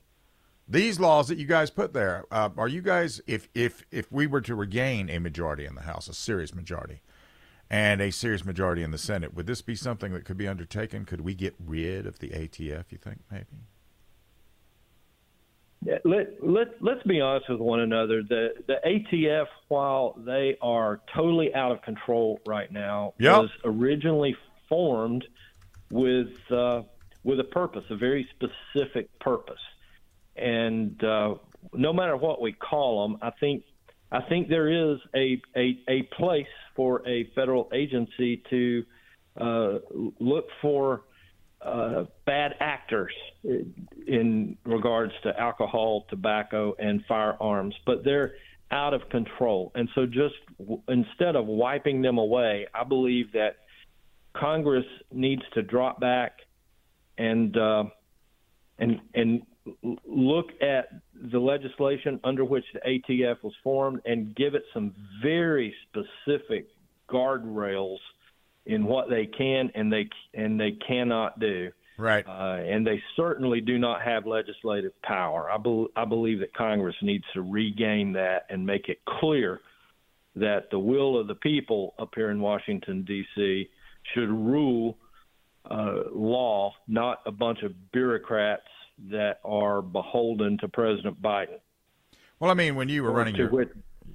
These 0.68 0.98
laws 0.98 1.28
that 1.28 1.38
you 1.38 1.46
guys 1.46 1.70
put 1.70 1.92
there, 1.92 2.24
uh, 2.30 2.50
are 2.56 2.66
you 2.66 2.82
guys, 2.82 3.20
if 3.28 3.48
if 3.54 3.84
if 3.92 4.10
we 4.10 4.26
were 4.26 4.40
to 4.40 4.54
regain 4.56 5.08
a 5.08 5.20
majority 5.20 5.64
in 5.64 5.76
the 5.76 5.82
House, 5.82 6.08
a 6.08 6.14
serious 6.14 6.52
majority, 6.52 7.02
and 7.70 8.00
a 8.00 8.10
serious 8.10 8.44
majority 8.44 8.82
in 8.82 8.90
the 8.90 8.98
Senate. 8.98 9.34
Would 9.34 9.46
this 9.46 9.62
be 9.62 9.76
something 9.76 10.12
that 10.12 10.24
could 10.24 10.36
be 10.36 10.48
undertaken? 10.48 11.04
Could 11.04 11.20
we 11.20 11.34
get 11.34 11.54
rid 11.64 12.04
of 12.06 12.18
the 12.18 12.30
ATF, 12.30 12.84
you 12.90 12.98
think, 12.98 13.20
maybe? 13.30 13.46
Let 16.04 16.42
let 16.42 16.82
let's 16.82 17.02
be 17.04 17.20
honest 17.20 17.48
with 17.48 17.60
one 17.60 17.80
another. 17.80 18.22
The 18.22 18.54
the 18.66 18.76
ATF, 18.84 19.46
while 19.68 20.14
they 20.18 20.56
are 20.60 21.00
totally 21.14 21.54
out 21.54 21.72
of 21.72 21.82
control 21.82 22.40
right 22.46 22.70
now, 22.70 23.14
Yep. 23.18 23.36
was 23.36 23.50
originally 23.64 24.36
formed 24.68 25.24
with 25.90 26.34
uh, 26.50 26.82
with 27.24 27.40
a 27.40 27.44
purpose, 27.44 27.84
a 27.90 27.96
very 27.96 28.28
specific 28.34 29.16
purpose. 29.20 29.60
And 30.36 31.02
uh, 31.02 31.34
no 31.72 31.92
matter 31.92 32.16
what 32.16 32.40
we 32.40 32.52
call 32.52 33.08
them, 33.08 33.18
I 33.22 33.30
think 33.30 33.64
I 34.10 34.22
think 34.22 34.48
there 34.48 34.92
is 34.92 34.98
a, 35.14 35.40
a, 35.56 35.78
a 35.88 36.02
place 36.02 36.46
for 36.74 37.06
a 37.06 37.24
federal 37.34 37.68
agency 37.72 38.42
to 38.50 38.84
uh, 39.40 39.78
look 40.20 40.46
for 40.62 41.02
uh, 41.66 42.04
bad 42.24 42.54
actors 42.60 43.12
in 44.06 44.56
regards 44.64 45.12
to 45.24 45.38
alcohol, 45.38 46.06
tobacco, 46.08 46.74
and 46.78 47.04
firearms, 47.08 47.74
but 47.84 48.04
they're 48.04 48.34
out 48.70 48.94
of 48.94 49.08
control. 49.10 49.72
And 49.74 49.88
so, 49.94 50.06
just 50.06 50.34
w- 50.58 50.80
instead 50.88 51.36
of 51.36 51.46
wiping 51.46 52.02
them 52.02 52.18
away, 52.18 52.66
I 52.74 52.84
believe 52.84 53.32
that 53.32 53.56
Congress 54.34 54.84
needs 55.12 55.42
to 55.54 55.62
drop 55.62 56.00
back 56.00 56.38
and 57.18 57.56
uh, 57.56 57.84
and 58.78 59.00
and 59.14 59.42
look 60.06 60.50
at 60.62 60.88
the 61.32 61.38
legislation 61.38 62.20
under 62.22 62.44
which 62.44 62.64
the 62.74 62.80
ATF 62.80 63.42
was 63.42 63.54
formed 63.64 64.00
and 64.04 64.34
give 64.36 64.54
it 64.54 64.62
some 64.72 64.94
very 65.22 65.74
specific 65.88 66.68
guardrails 67.10 67.98
in 68.66 68.84
what 68.84 69.08
they 69.08 69.26
can 69.26 69.70
and 69.74 69.92
they 69.92 70.08
and 70.34 70.60
they 70.60 70.72
cannot 70.72 71.38
do. 71.38 71.70
Right. 71.98 72.26
Uh, 72.26 72.58
and 72.62 72.86
they 72.86 73.02
certainly 73.16 73.62
do 73.62 73.78
not 73.78 74.02
have 74.02 74.26
legislative 74.26 74.92
power. 75.02 75.50
I, 75.50 75.56
be- 75.56 75.86
I 75.96 76.04
believe 76.04 76.40
that 76.40 76.52
Congress 76.52 76.96
needs 77.00 77.24
to 77.32 77.40
regain 77.40 78.12
that 78.12 78.44
and 78.50 78.66
make 78.66 78.90
it 78.90 78.98
clear 79.08 79.60
that 80.34 80.70
the 80.70 80.78
will 80.78 81.18
of 81.18 81.26
the 81.26 81.36
people 81.36 81.94
up 81.98 82.10
here 82.14 82.30
in 82.30 82.38
Washington 82.38 83.02
D.C. 83.04 83.70
should 84.12 84.28
rule 84.28 84.98
uh, 85.70 86.02
law, 86.12 86.74
not 86.86 87.20
a 87.24 87.32
bunch 87.32 87.62
of 87.62 87.72
bureaucrats 87.92 88.68
that 89.10 89.40
are 89.42 89.80
beholden 89.80 90.58
to 90.58 90.68
President 90.68 91.20
Biden. 91.22 91.58
Well, 92.38 92.50
I 92.50 92.54
mean, 92.54 92.76
when 92.76 92.90
you 92.90 93.02
were 93.02 93.10
running 93.10 93.34
your 93.34 93.48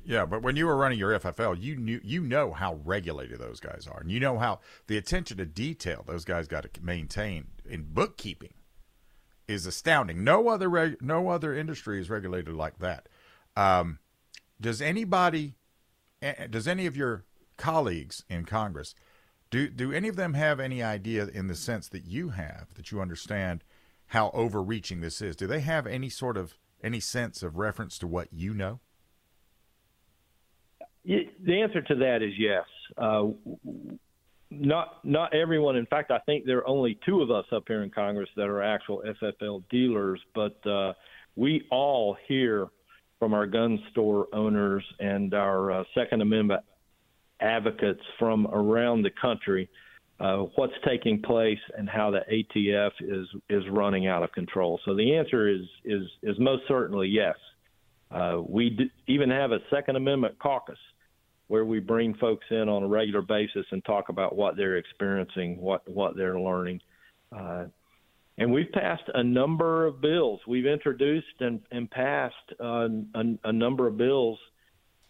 yeah, 0.04 0.26
but 0.26 0.42
when 0.42 0.56
you 0.56 0.66
were 0.66 0.76
running 0.76 1.00
your 1.00 1.18
FFL, 1.20 1.62
you 1.62 1.76
knew 1.76 2.00
you 2.04 2.22
know 2.22 2.52
how 2.52 2.80
regulated 2.84 3.40
those 3.40 3.60
guys 3.60 3.88
are, 3.90 4.00
and 4.02 4.12
you 4.12 4.20
know 4.20 4.38
how 4.38 4.60
the 4.88 4.98
attention 4.98 5.38
to 5.38 5.46
detail 5.46 6.04
those 6.08 6.26
guys 6.26 6.48
got 6.48 6.64
to 6.64 6.84
maintain 6.84 7.48
in 7.66 7.84
bookkeeping 7.84 8.54
is 9.48 9.66
astounding. 9.66 10.24
No 10.24 10.50
other 10.50 10.70
reg, 10.70 11.02
no 11.02 11.30
other 11.30 11.54
industry 11.54 12.00
is 12.00 12.10
regulated 12.10 12.54
like 12.56 12.80
that. 12.80 13.10
Um, 13.56 14.00
does 14.60 14.82
anybody, 14.82 15.56
does 16.50 16.68
any 16.68 16.86
of 16.86 16.96
your 16.96 17.26
colleagues 17.58 18.24
in 18.30 18.46
Congress, 18.46 18.96
do 19.50 19.70
do 19.70 19.92
any 19.92 20.08
of 20.08 20.16
them 20.16 20.34
have 20.34 20.60
any 20.60 20.82
idea 20.82 21.28
in 21.28 21.48
the 21.48 21.56
sense 21.56 21.90
that 21.90 22.06
you 22.06 22.30
have 22.30 22.74
that 22.76 22.92
you 22.92 23.02
understand 23.02 23.64
how 24.08 24.32
overreaching 24.34 25.02
this 25.02 25.22
is? 25.22 25.36
Do 25.36 25.48
they 25.48 25.60
have 25.60 25.86
any 25.86 26.10
sort 26.10 26.38
of 26.38 26.56
any 26.84 27.00
sense 27.00 27.44
of 27.44 27.58
reference 27.58 27.98
to 28.00 28.08
what 28.08 28.30
you 28.32 28.54
know? 28.54 28.80
The 31.06 31.62
answer 31.62 31.82
to 31.82 31.96
that 31.96 32.22
is 32.22 32.34
yes. 32.38 32.66
Uh, 32.98 33.30
not 34.50 35.04
not 35.04 35.34
everyone. 35.34 35.76
In 35.76 35.86
fact, 35.86 36.12
I 36.12 36.20
think 36.20 36.46
there 36.46 36.58
are 36.58 36.68
only 36.68 37.00
two 37.06 37.22
of 37.22 37.32
us 37.32 37.46
up 37.52 37.64
here 37.68 37.84
in 37.84 37.90
Congress 37.90 38.30
that 38.36 38.48
are 38.48 38.62
actual 38.62 39.02
FFL 39.22 39.64
dealers, 39.70 40.20
but 40.36 40.66
uh, 40.68 40.94
we 41.36 41.66
all 41.72 42.18
hear 42.28 42.68
from 43.18 43.34
our 43.34 43.48
gun 43.48 43.80
store 43.92 44.28
owners 44.34 44.84
and 45.00 45.34
our 45.34 45.72
uh, 45.72 45.84
Second 45.96 46.22
Amendment 46.22 46.64
advocates 47.40 48.02
from 48.20 48.48
around 48.48 49.04
the 49.04 49.12
country 49.22 49.70
uh, 50.22 50.46
what's 50.56 50.74
taking 50.88 51.22
place 51.22 51.60
and 51.78 51.90
how 51.90 52.12
the 52.12 52.22
ATF 52.32 52.92
is 53.00 53.28
is 53.50 53.64
running 53.72 54.08
out 54.08 54.22
of 54.22 54.32
control. 54.34 54.80
So 54.86 54.96
the 54.96 55.16
answer 55.16 55.48
is 55.48 55.62
is 55.84 56.04
is 56.22 56.38
most 56.40 56.64
certainly 56.68 57.08
yes. 57.08 57.36
Uh, 58.12 58.42
we 58.48 58.72
d- 58.72 58.92
even 59.08 59.30
have 59.30 59.52
a 59.52 59.60
Second 59.70 59.96
Amendment 59.96 60.38
caucus 60.40 60.78
where 61.48 61.66
we 61.66 61.80
bring 61.80 62.14
folks 62.16 62.46
in 62.50 62.70
on 62.70 62.84
a 62.84 62.88
regular 62.88 63.22
basis 63.22 63.66
and 63.72 63.84
talk 63.84 64.10
about 64.10 64.36
what 64.36 64.56
they're 64.56 64.78
experiencing, 64.78 65.60
what 65.60 65.88
what 65.88 66.16
they're 66.16 66.40
learning. 66.40 66.80
Uh, 67.36 67.66
and 68.38 68.52
we've 68.52 68.72
passed 68.72 69.04
a 69.14 69.24
number 69.24 69.86
of 69.86 70.02
bills. 70.02 70.40
We've 70.48 70.66
introduced 70.66 71.42
and, 71.42 71.62
and 71.72 71.92
passed 71.92 72.36
uh, 72.60 72.88
a, 73.14 73.24
a 73.44 73.54
number 73.54 73.88
of 73.88 73.98
bills 73.98 74.40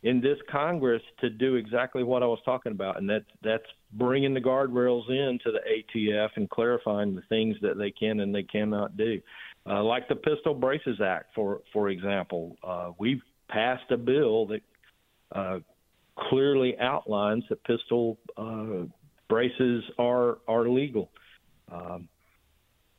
in 0.03 0.19
this 0.19 0.37
Congress 0.49 1.01
to 1.19 1.29
do 1.29 1.55
exactly 1.55 2.03
what 2.03 2.23
I 2.23 2.25
was 2.25 2.39
talking 2.43 2.71
about, 2.71 2.97
and 2.97 3.09
that 3.09 3.23
that's 3.43 3.63
bringing 3.93 4.33
the 4.33 4.41
guardrails 4.41 5.07
in 5.09 5.37
to 5.43 5.51
the 5.51 5.59
ATF 5.59 6.29
and 6.35 6.49
clarifying 6.49 7.15
the 7.15 7.21
things 7.29 7.55
that 7.61 7.77
they 7.77 7.91
can 7.91 8.21
and 8.21 8.33
they 8.33 8.43
cannot 8.43 8.97
do, 8.97 9.21
uh, 9.67 9.83
like 9.83 10.07
the 10.07 10.15
Pistol 10.15 10.53
Braces 10.53 10.99
Act, 11.01 11.33
for 11.35 11.61
for 11.73 11.89
example. 11.89 12.55
Uh, 12.63 12.91
we've 12.97 13.21
passed 13.49 13.89
a 13.91 13.97
bill 13.97 14.47
that 14.47 14.61
uh, 15.33 15.59
clearly 16.17 16.77
outlines 16.79 17.43
that 17.49 17.63
pistol 17.63 18.17
uh, 18.37 18.85
braces 19.29 19.83
are 19.97 20.39
are 20.47 20.67
legal. 20.67 21.09
Um, 21.71 22.09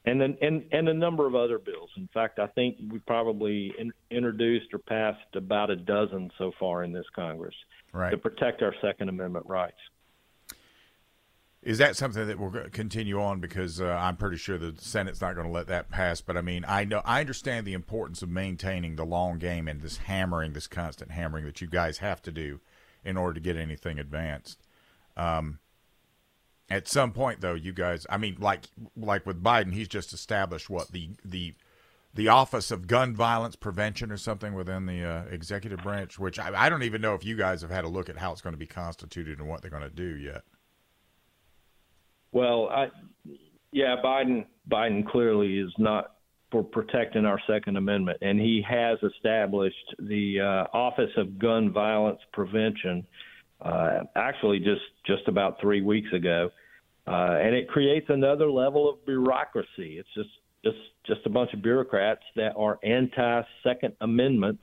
and 0.04 0.20
then 0.20 0.36
and 0.40 0.64
and 0.72 0.88
a 0.88 0.94
number 0.94 1.26
of 1.26 1.34
other 1.34 1.58
bills. 1.58 1.90
In 1.96 2.08
fact, 2.12 2.38
I 2.38 2.48
think 2.48 2.76
we 2.90 2.98
probably 3.00 3.72
in, 3.78 3.92
introduced 4.10 4.72
or 4.72 4.78
passed 4.78 5.36
about 5.36 5.70
a 5.70 5.76
dozen 5.76 6.30
so 6.38 6.52
far 6.58 6.82
in 6.82 6.92
this 6.92 7.06
Congress 7.14 7.54
right. 7.92 8.10
to 8.10 8.18
protect 8.18 8.62
our 8.62 8.74
Second 8.82 9.08
Amendment 9.08 9.46
rights. 9.46 9.76
Is 11.62 11.78
that 11.78 11.96
something 11.96 12.26
that 12.26 12.40
will 12.40 12.50
continue 12.72 13.22
on? 13.22 13.38
Because 13.38 13.80
uh, 13.80 13.86
I'm 13.86 14.16
pretty 14.16 14.36
sure 14.36 14.58
the 14.58 14.74
Senate's 14.78 15.20
not 15.20 15.36
going 15.36 15.46
to 15.46 15.52
let 15.52 15.68
that 15.68 15.90
pass. 15.90 16.20
But 16.20 16.36
I 16.36 16.40
mean, 16.40 16.64
I 16.66 16.84
know 16.84 17.02
I 17.04 17.20
understand 17.20 17.66
the 17.66 17.72
importance 17.72 18.20
of 18.20 18.28
maintaining 18.28 18.96
the 18.96 19.04
long 19.04 19.38
game 19.38 19.68
and 19.68 19.80
this 19.80 19.98
hammering, 19.98 20.54
this 20.54 20.66
constant 20.66 21.12
hammering 21.12 21.44
that 21.44 21.60
you 21.60 21.68
guys 21.68 21.98
have 21.98 22.20
to 22.22 22.32
do 22.32 22.60
in 23.04 23.16
order 23.16 23.34
to 23.34 23.40
get 23.40 23.56
anything 23.56 23.98
advanced. 23.98 24.60
Um, 25.16 25.60
at 26.68 26.88
some 26.88 27.12
point, 27.12 27.40
though, 27.40 27.54
you 27.54 27.72
guys, 27.72 28.06
I 28.10 28.16
mean, 28.16 28.38
like 28.40 28.64
like 28.96 29.24
with 29.24 29.42
Biden, 29.42 29.72
he's 29.72 29.88
just 29.88 30.12
established 30.12 30.68
what 30.68 30.90
the 30.90 31.10
the 31.24 31.54
the 32.14 32.28
Office 32.28 32.70
of 32.70 32.86
Gun 32.86 33.14
Violence 33.14 33.56
Prevention 33.56 34.10
or 34.10 34.16
something 34.16 34.54
within 34.54 34.86
the 34.86 35.04
uh, 35.04 35.24
executive 35.30 35.82
branch, 35.82 36.18
which 36.18 36.38
I, 36.38 36.52
I 36.54 36.68
don't 36.68 36.82
even 36.82 37.00
know 37.00 37.14
if 37.14 37.24
you 37.24 37.36
guys 37.36 37.62
have 37.62 37.70
had 37.70 37.84
a 37.84 37.88
look 37.88 38.08
at 38.08 38.16
how 38.18 38.32
it's 38.32 38.40
going 38.40 38.54
to 38.54 38.58
be 38.58 38.66
constituted 38.66 39.38
and 39.38 39.48
what 39.48 39.62
they're 39.62 39.70
going 39.70 39.82
to 39.82 39.90
do 39.90 40.16
yet. 40.16 40.42
Well, 42.32 42.68
I, 42.68 42.86
yeah, 43.72 43.96
Biden 44.04 44.46
Biden 44.70 45.06
clearly 45.06 45.58
is 45.58 45.72
not 45.78 46.16
for 46.50 46.62
protecting 46.62 47.24
our 47.24 47.40
Second 47.46 47.76
Amendment, 47.76 48.18
and 48.20 48.38
he 48.38 48.64
has 48.68 48.98
established 49.02 49.94
the 49.98 50.40
uh, 50.40 50.76
Office 50.76 51.10
of 51.16 51.38
Gun 51.38 51.72
Violence 51.72 52.20
Prevention. 52.32 53.06
Uh, 53.60 54.00
actually, 54.16 54.58
just 54.58 54.82
just 55.06 55.28
about 55.28 55.60
three 55.60 55.82
weeks 55.82 56.12
ago, 56.12 56.50
uh, 57.06 57.38
and 57.40 57.54
it 57.54 57.68
creates 57.68 58.06
another 58.08 58.50
level 58.50 58.88
of 58.88 59.04
bureaucracy. 59.06 59.98
It's 59.98 60.08
just 60.14 60.30
just 60.64 60.78
just 61.06 61.20
a 61.26 61.30
bunch 61.30 61.52
of 61.52 61.62
bureaucrats 61.62 62.22
that 62.36 62.54
are 62.56 62.78
anti 62.82 63.42
Second 63.62 63.94
Amendment 64.00 64.58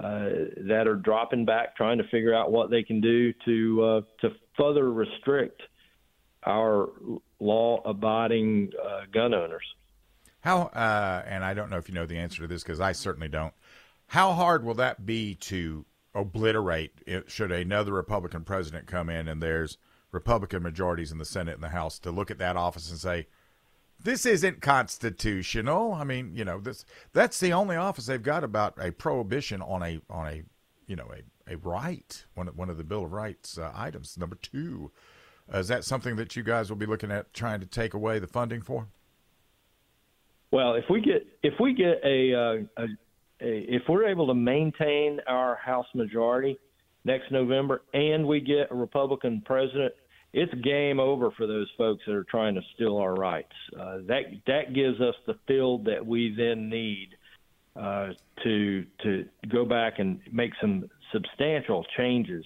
uh, 0.00 0.28
that 0.68 0.86
are 0.86 0.96
dropping 0.96 1.44
back, 1.44 1.76
trying 1.76 1.98
to 1.98 2.04
figure 2.04 2.34
out 2.34 2.50
what 2.50 2.70
they 2.70 2.82
can 2.82 3.00
do 3.00 3.32
to 3.44 3.82
uh, 3.82 4.00
to 4.20 4.30
further 4.56 4.92
restrict 4.92 5.62
our 6.46 6.90
law-abiding 7.40 8.72
uh, 8.82 9.02
gun 9.12 9.34
owners. 9.34 9.64
How 10.40 10.62
uh, 10.62 11.22
and 11.26 11.44
I 11.44 11.54
don't 11.54 11.70
know 11.70 11.78
if 11.78 11.88
you 11.88 11.94
know 11.94 12.06
the 12.06 12.18
answer 12.18 12.42
to 12.42 12.46
this 12.46 12.62
because 12.62 12.80
I 12.80 12.92
certainly 12.92 13.28
don't. 13.28 13.54
How 14.08 14.32
hard 14.32 14.64
will 14.64 14.74
that 14.74 15.06
be 15.06 15.34
to 15.36 15.86
obliterate 16.14 16.92
it, 17.06 17.30
should 17.30 17.50
another 17.50 17.92
Republican 17.92 18.44
president 18.44 18.86
come 18.86 19.08
in 19.08 19.26
and 19.26 19.42
there's 19.42 19.78
Republican 20.12 20.62
majorities 20.62 21.10
in 21.10 21.18
the 21.18 21.24
Senate 21.24 21.54
and 21.54 21.62
the 21.62 21.70
House 21.70 21.98
to 22.00 22.10
look 22.10 22.30
at 22.30 22.38
that 22.38 22.56
office 22.56 22.90
and 22.90 23.00
say, 23.00 23.26
this 24.02 24.26
isn't 24.26 24.60
constitutional. 24.60 25.94
I 25.94 26.04
mean, 26.04 26.32
you 26.34 26.44
know, 26.44 26.60
this 26.60 26.84
that's 27.12 27.40
the 27.40 27.52
only 27.52 27.76
office 27.76 28.06
they've 28.06 28.22
got 28.22 28.44
about 28.44 28.74
a 28.78 28.92
prohibition 28.92 29.62
on 29.62 29.82
a 29.82 30.00
on 30.10 30.26
a 30.28 30.42
you 30.86 30.96
know 30.96 31.10
a, 31.12 31.54
a 31.54 31.56
right 31.56 32.24
one 32.34 32.48
one 32.48 32.70
of 32.70 32.76
the 32.76 32.84
Bill 32.84 33.04
of 33.04 33.12
Rights 33.12 33.58
uh, 33.58 33.72
items. 33.74 34.18
Number 34.18 34.36
two, 34.36 34.90
is 35.52 35.68
that 35.68 35.84
something 35.84 36.16
that 36.16 36.36
you 36.36 36.42
guys 36.42 36.70
will 36.70 36.76
be 36.76 36.86
looking 36.86 37.10
at 37.10 37.32
trying 37.34 37.60
to 37.60 37.66
take 37.66 37.94
away 37.94 38.18
the 38.18 38.26
funding 38.26 38.62
for? 38.62 38.88
Well, 40.50 40.74
if 40.74 40.84
we 40.88 41.00
get 41.00 41.26
if 41.42 41.54
we 41.58 41.74
get 41.74 42.00
a, 42.04 42.34
uh, 42.34 42.82
a, 42.82 42.84
a 42.84 42.88
if 43.40 43.82
we're 43.88 44.06
able 44.06 44.28
to 44.28 44.34
maintain 44.34 45.18
our 45.26 45.56
House 45.56 45.86
majority 45.94 46.58
next 47.04 47.30
November, 47.30 47.82
and 47.92 48.26
we 48.26 48.40
get 48.40 48.70
a 48.70 48.74
Republican 48.74 49.42
president, 49.44 49.92
it's 50.32 50.54
game 50.62 51.00
over 51.00 51.30
for 51.32 51.46
those 51.46 51.68
folks 51.76 52.02
that 52.06 52.14
are 52.14 52.24
trying 52.24 52.54
to 52.54 52.60
steal 52.74 52.96
our 52.96 53.14
rights. 53.14 53.52
Uh, 53.78 53.98
that 54.06 54.22
that 54.46 54.74
gives 54.74 55.00
us 55.00 55.14
the 55.26 55.34
field 55.46 55.84
that 55.86 56.04
we 56.04 56.34
then 56.36 56.68
need 56.68 57.08
uh, 57.76 58.08
to 58.44 58.86
to 59.02 59.24
go 59.50 59.64
back 59.64 59.94
and 59.98 60.20
make 60.32 60.52
some 60.60 60.88
substantial 61.12 61.84
changes 61.96 62.44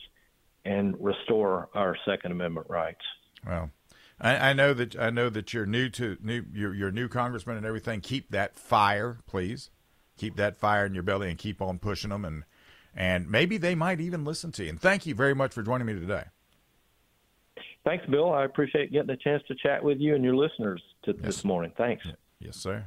and 0.69 0.95
restore 1.01 1.71
our 1.75 1.97
Second 2.05 2.31
Amendment 2.31 2.67
rights. 2.69 3.01
Well, 3.47 3.71
I, 4.21 4.51
I, 4.51 4.53
know 4.53 4.75
that 4.75 4.97
I 4.97 5.09
know 5.11 5.31
that 5.31 5.55
you're 5.55 5.65
new 5.65 5.89
to 5.91 6.19
new 6.21 6.45
you're, 6.53 6.75
you're 6.75 6.93
new 6.93 7.09
congressman 7.09 7.57
and 7.57 7.65
everything. 7.65 8.01
Keep 8.01 8.31
that 8.33 8.57
fire, 8.57 9.19
please. 9.27 9.71
Keep 10.19 10.37
that 10.37 10.59
fire 10.59 10.85
in 10.85 10.93
your 10.95 11.03
belly 11.03 11.31
and 11.31 11.39
keep 11.39 11.63
on 11.63 11.79
pushing 11.79 12.11
them 12.11 12.25
and 12.25 12.45
And 12.95 13.31
maybe 13.31 13.57
they 13.57 13.75
might 13.75 14.01
even 14.01 14.25
listen 14.25 14.53
to 14.53 14.65
you. 14.65 14.71
And 14.71 14.81
thank 14.81 15.07
you 15.07 15.15
very 15.15 15.35
much 15.35 15.55
for 15.55 15.63
joining 15.63 15.87
me 15.87 15.95
today. 15.95 16.25
Thanks, 17.85 18.05
Bill. 18.07 18.33
I 18.35 18.45
appreciate 18.45 18.93
getting 18.93 19.11
a 19.11 19.17
chance 19.17 19.43
to 19.49 19.55
chat 19.55 19.83
with 19.83 19.99
you 19.99 20.15
and 20.15 20.23
your 20.23 20.37
listeners 20.37 20.83
to, 21.05 21.13
yes. 21.13 21.25
this 21.25 21.45
morning. 21.45 21.73
Thanks. 21.79 22.05
Yes, 22.41 22.57
sir. 22.57 22.85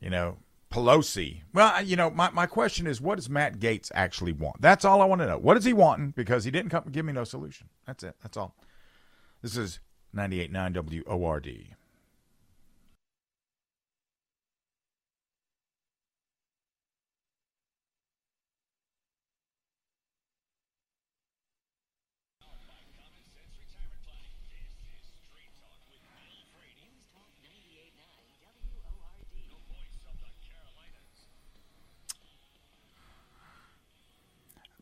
You 0.00 0.10
know, 0.10 0.36
Pelosi. 0.72 1.42
Well, 1.52 1.84
you 1.84 1.96
know, 1.96 2.10
my, 2.10 2.30
my 2.30 2.46
question 2.46 2.86
is, 2.86 3.00
what 3.00 3.16
does 3.16 3.28
Matt 3.28 3.58
Gaetz 3.58 3.92
actually 3.94 4.32
want? 4.32 4.60
That's 4.60 4.84
all 4.84 5.02
I 5.02 5.04
want 5.04 5.20
to 5.20 5.26
know. 5.26 5.38
What 5.38 5.56
is 5.56 5.64
he 5.64 5.72
wanting? 5.72 6.10
Because 6.16 6.44
he 6.44 6.50
didn't 6.50 6.70
come 6.70 6.84
give 6.90 7.04
me 7.04 7.12
no 7.12 7.24
solution. 7.24 7.68
That's 7.86 8.02
it. 8.02 8.16
That's 8.22 8.36
all. 8.36 8.56
This 9.42 9.56
is 9.56 9.80
98.9 10.16 11.06
WORD. 11.06 11.76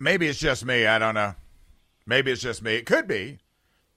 Maybe 0.00 0.26
it's 0.26 0.38
just 0.38 0.64
me. 0.64 0.86
I 0.86 0.98
don't 0.98 1.14
know. 1.14 1.34
Maybe 2.06 2.32
it's 2.32 2.40
just 2.40 2.62
me. 2.62 2.76
It 2.76 2.86
could 2.86 3.06
be. 3.06 3.38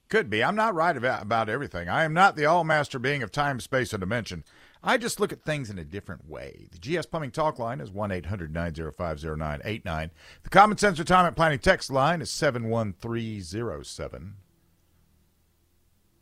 Could 0.09 0.29
be. 0.29 0.43
I'm 0.43 0.55
not 0.55 0.75
right 0.75 0.95
about, 0.95 1.23
about 1.23 1.49
everything. 1.49 1.87
I 1.87 2.03
am 2.03 2.13
not 2.13 2.35
the 2.35 2.45
all 2.45 2.65
master 2.65 2.99
being 2.99 3.23
of 3.23 3.31
time, 3.31 3.61
space, 3.61 3.93
and 3.93 4.01
dimension. 4.01 4.43
I 4.83 4.97
just 4.97 5.21
look 5.21 5.31
at 5.31 5.43
things 5.43 5.69
in 5.69 5.79
a 5.79 5.85
different 5.85 6.29
way. 6.29 6.67
The 6.71 6.77
GS 6.77 7.05
Plumbing 7.05 7.31
Talk 7.31 7.57
line 7.57 7.79
is 7.79 7.89
1 7.89 8.11
800 8.11 8.53
905 8.53 9.23
0989. 9.23 10.11
The 10.43 10.49
Common 10.49 10.77
Sense 10.77 10.99
Retirement 10.99 11.37
Planning 11.37 11.59
text 11.59 11.89
line 11.89 12.21
is 12.21 12.29
71307. 12.29 14.35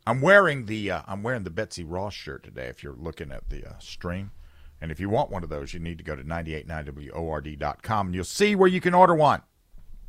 I'm 0.06 0.20
wearing 0.20 0.66
the 0.66 0.92
uh, 0.92 1.02
I'm 1.06 1.24
wearing 1.24 1.42
the 1.42 1.50
Betsy 1.50 1.84
Ross 1.84 2.14
shirt 2.14 2.44
today. 2.44 2.66
If 2.66 2.84
you're 2.84 2.94
looking 2.94 3.32
at 3.32 3.50
the 3.50 3.68
uh, 3.68 3.78
stream, 3.80 4.30
and 4.80 4.92
if 4.92 5.00
you 5.00 5.08
want 5.08 5.30
one 5.30 5.42
of 5.42 5.48
those, 5.48 5.74
you 5.74 5.80
need 5.80 5.98
to 5.98 6.04
go 6.04 6.16
to 6.16 6.24
989word.com 6.24 8.06
and 8.06 8.14
you'll 8.14 8.24
see 8.24 8.54
where 8.54 8.68
you 8.68 8.80
can 8.80 8.94
order 8.94 9.14
one. 9.14 9.42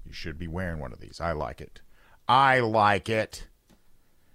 You 0.06 0.14
should 0.14 0.38
be 0.38 0.48
wearing 0.48 0.80
one 0.80 0.94
of 0.94 1.00
these. 1.00 1.20
I 1.22 1.32
like 1.32 1.62
it. 1.62 1.82
I 2.28 2.60
like 2.60 3.10
it. 3.10 3.48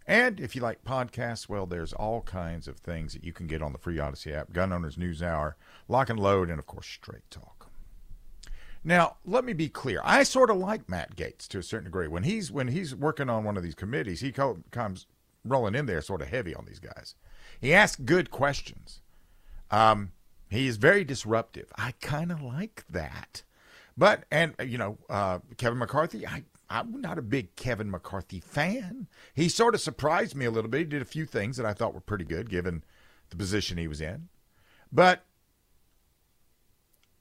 And 0.07 0.41
if 0.41 0.57
you 0.57 0.63
like 0.63 0.85
podcasts, 0.85 1.49
well, 1.49 1.67
there's 1.67 1.93
all 1.93 2.23
kinds 2.23 2.67
of 2.67 2.79
things 2.79 3.13
that 3.13 3.25
you 3.25 3.33
can 3.33 3.47
get 3.47 3.61
on 3.61 3.73
the 3.73 3.79
free 3.79 3.99
Odyssey 3.99 4.33
app 4.33 4.53
Gun 4.53 4.73
Owners 4.73 4.97
News 4.97 5.23
Hour, 5.23 5.57
Lock 5.87 6.09
and 6.09 6.19
Load, 6.19 6.49
and 6.49 6.59
of 6.59 6.67
course, 6.67 6.87
Straight 6.87 7.31
Talk. 7.31 7.71
Now, 8.83 9.17
let 9.27 9.45
me 9.45 9.53
be 9.53 9.69
clear. 9.69 10.01
I 10.03 10.23
sort 10.23 10.49
of 10.49 10.57
like 10.57 10.89
Matt 10.89 11.15
Gaetz 11.15 11.47
to 11.49 11.59
a 11.59 11.63
certain 11.63 11.85
degree. 11.85 12.09
When 12.09 12.23
he's 12.23 12.51
when 12.51 12.69
he's 12.69 12.95
working 12.95 13.29
on 13.29 13.45
one 13.45 13.59
of 13.59 13.63
these 13.63 13.75
committees, 13.75 14.21
he 14.21 14.33
comes 14.33 15.07
rolling 15.45 15.75
in 15.75 15.85
there 15.85 16.01
sort 16.01 16.23
of 16.23 16.29
heavy 16.29 16.55
on 16.55 16.65
these 16.65 16.79
guys. 16.79 17.15
He 17.61 17.75
asks 17.75 18.01
good 18.03 18.31
questions. 18.31 19.03
Um, 19.71 20.13
he 20.49 20.67
is 20.67 20.79
very 20.79 21.05
disruptive. 21.05 21.71
I 21.77 21.93
kind 22.01 22.33
of 22.33 22.41
like 22.41 22.85
that. 22.89 23.43
But 23.99 24.25
and 24.31 24.55
you 24.65 24.79
know 24.79 24.97
uh, 25.11 25.41
Kevin 25.57 25.79
McCarthy, 25.79 26.27
I 26.27 26.45
I'm 26.71 27.01
not 27.01 27.19
a 27.19 27.23
big 27.23 27.57
Kevin 27.57 27.91
McCarthy 27.91 28.41
fan. 28.41 29.09
He 29.35 29.49
sort 29.49 29.75
of 29.75 29.81
surprised 29.81 30.37
me 30.37 30.45
a 30.45 30.51
little 30.51 30.71
bit. 30.71 30.79
He 30.79 30.85
did 30.85 31.03
a 31.03 31.07
few 31.07 31.27
things 31.27 31.57
that 31.57 31.67
I 31.67 31.73
thought 31.73 31.95
were 31.95 32.01
pretty 32.01 32.25
good 32.25 32.49
given 32.49 32.85
the 33.31 33.37
position 33.37 33.77
he 33.77 33.89
was 33.89 34.01
in. 34.01 34.29
But 34.93 35.25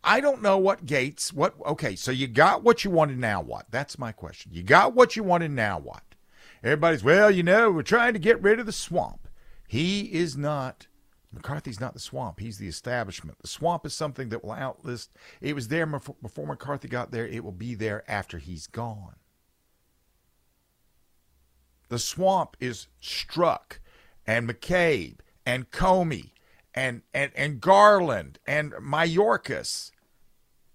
I 0.04 0.22
don't 0.22 0.42
know 0.42 0.58
what 0.58 0.86
Gaetz, 0.86 1.34
what, 1.34 1.56
okay, 1.66 1.96
so 1.96 2.12
you 2.12 2.28
got 2.28 2.64
what 2.64 2.86
you 2.86 2.92
wanted, 2.92 3.18
now 3.18 3.42
what? 3.42 3.66
That's 3.72 4.00
my 4.00 4.14
question. 4.14 4.54
You 4.54 4.64
got 4.64 4.94
what 4.94 5.16
you 5.16 5.24
wanted, 5.24 5.52
now 5.52 5.80
what? 5.80 6.04
Everybody's, 6.64 7.04
well, 7.04 7.30
you 7.30 7.44
know, 7.44 7.72
we're 7.72 7.82
trying 7.82 8.14
to 8.14 8.20
get 8.20 8.42
rid 8.42 8.60
of 8.60 8.66
the 8.66 8.72
swamp. 8.72 9.28
He 9.68 10.14
is 10.14 10.38
not 10.38 10.88
McCarthy's 11.38 11.80
not 11.80 11.94
the 11.94 12.00
swamp. 12.00 12.40
He's 12.40 12.58
the 12.58 12.68
establishment. 12.68 13.38
The 13.40 13.48
swamp 13.48 13.86
is 13.86 13.94
something 13.94 14.30
that 14.30 14.44
will 14.44 14.56
outlist. 14.56 15.10
It 15.40 15.54
was 15.54 15.68
there 15.68 15.86
before 15.86 16.48
McCarthy 16.48 16.88
got 16.88 17.12
there. 17.12 17.28
It 17.28 17.44
will 17.44 17.52
be 17.52 17.76
there 17.76 18.04
after 18.10 18.40
he's 18.40 18.66
gone. 18.66 19.16
The 21.90 22.00
swamp 22.00 22.58
is 22.60 22.88
Strzok 23.02 23.80
and 24.26 24.50
McCabe 24.50 25.20
and 25.46 25.70
Comey 25.70 26.32
and, 26.74 27.04
and, 27.14 27.32
and 27.36 27.62
Garland 27.62 28.40
and 28.48 28.74
Mayorkas 28.74 29.92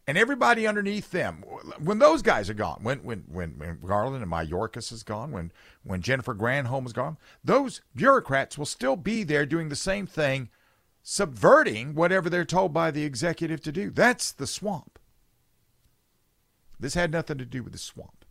and 0.06 0.18
everybody 0.18 0.66
underneath 0.66 1.10
them. 1.10 1.44
When 1.78 1.98
those 1.98 2.22
guys 2.22 2.50
are 2.50 2.54
gone, 2.54 2.80
when 2.82 2.98
when 3.04 3.24
when, 3.28 3.58
when 3.58 3.80
Garland 3.80 4.22
and 4.22 4.32
Mayorkas 4.32 4.92
is 4.92 5.02
gone, 5.02 5.30
when 5.30 5.52
when 5.82 6.02
Jennifer 6.02 6.34
Granholm 6.34 6.86
is 6.86 6.92
gone, 6.92 7.18
those 7.44 7.80
bureaucrats 7.94 8.58
will 8.58 8.66
still 8.66 8.96
be 8.96 9.22
there 9.22 9.46
doing 9.46 9.68
the 9.68 9.76
same 9.76 10.06
thing, 10.06 10.48
subverting 11.02 11.94
whatever 11.94 12.28
they're 12.28 12.44
told 12.44 12.72
by 12.72 12.90
the 12.90 13.04
executive 13.04 13.60
to 13.62 13.72
do. 13.72 13.90
That's 13.90 14.32
the 14.32 14.46
swamp. 14.46 14.98
This 16.78 16.94
had 16.94 17.12
nothing 17.12 17.38
to 17.38 17.44
do 17.44 17.62
with 17.62 17.72
the 17.72 17.78
swamp 17.78 18.21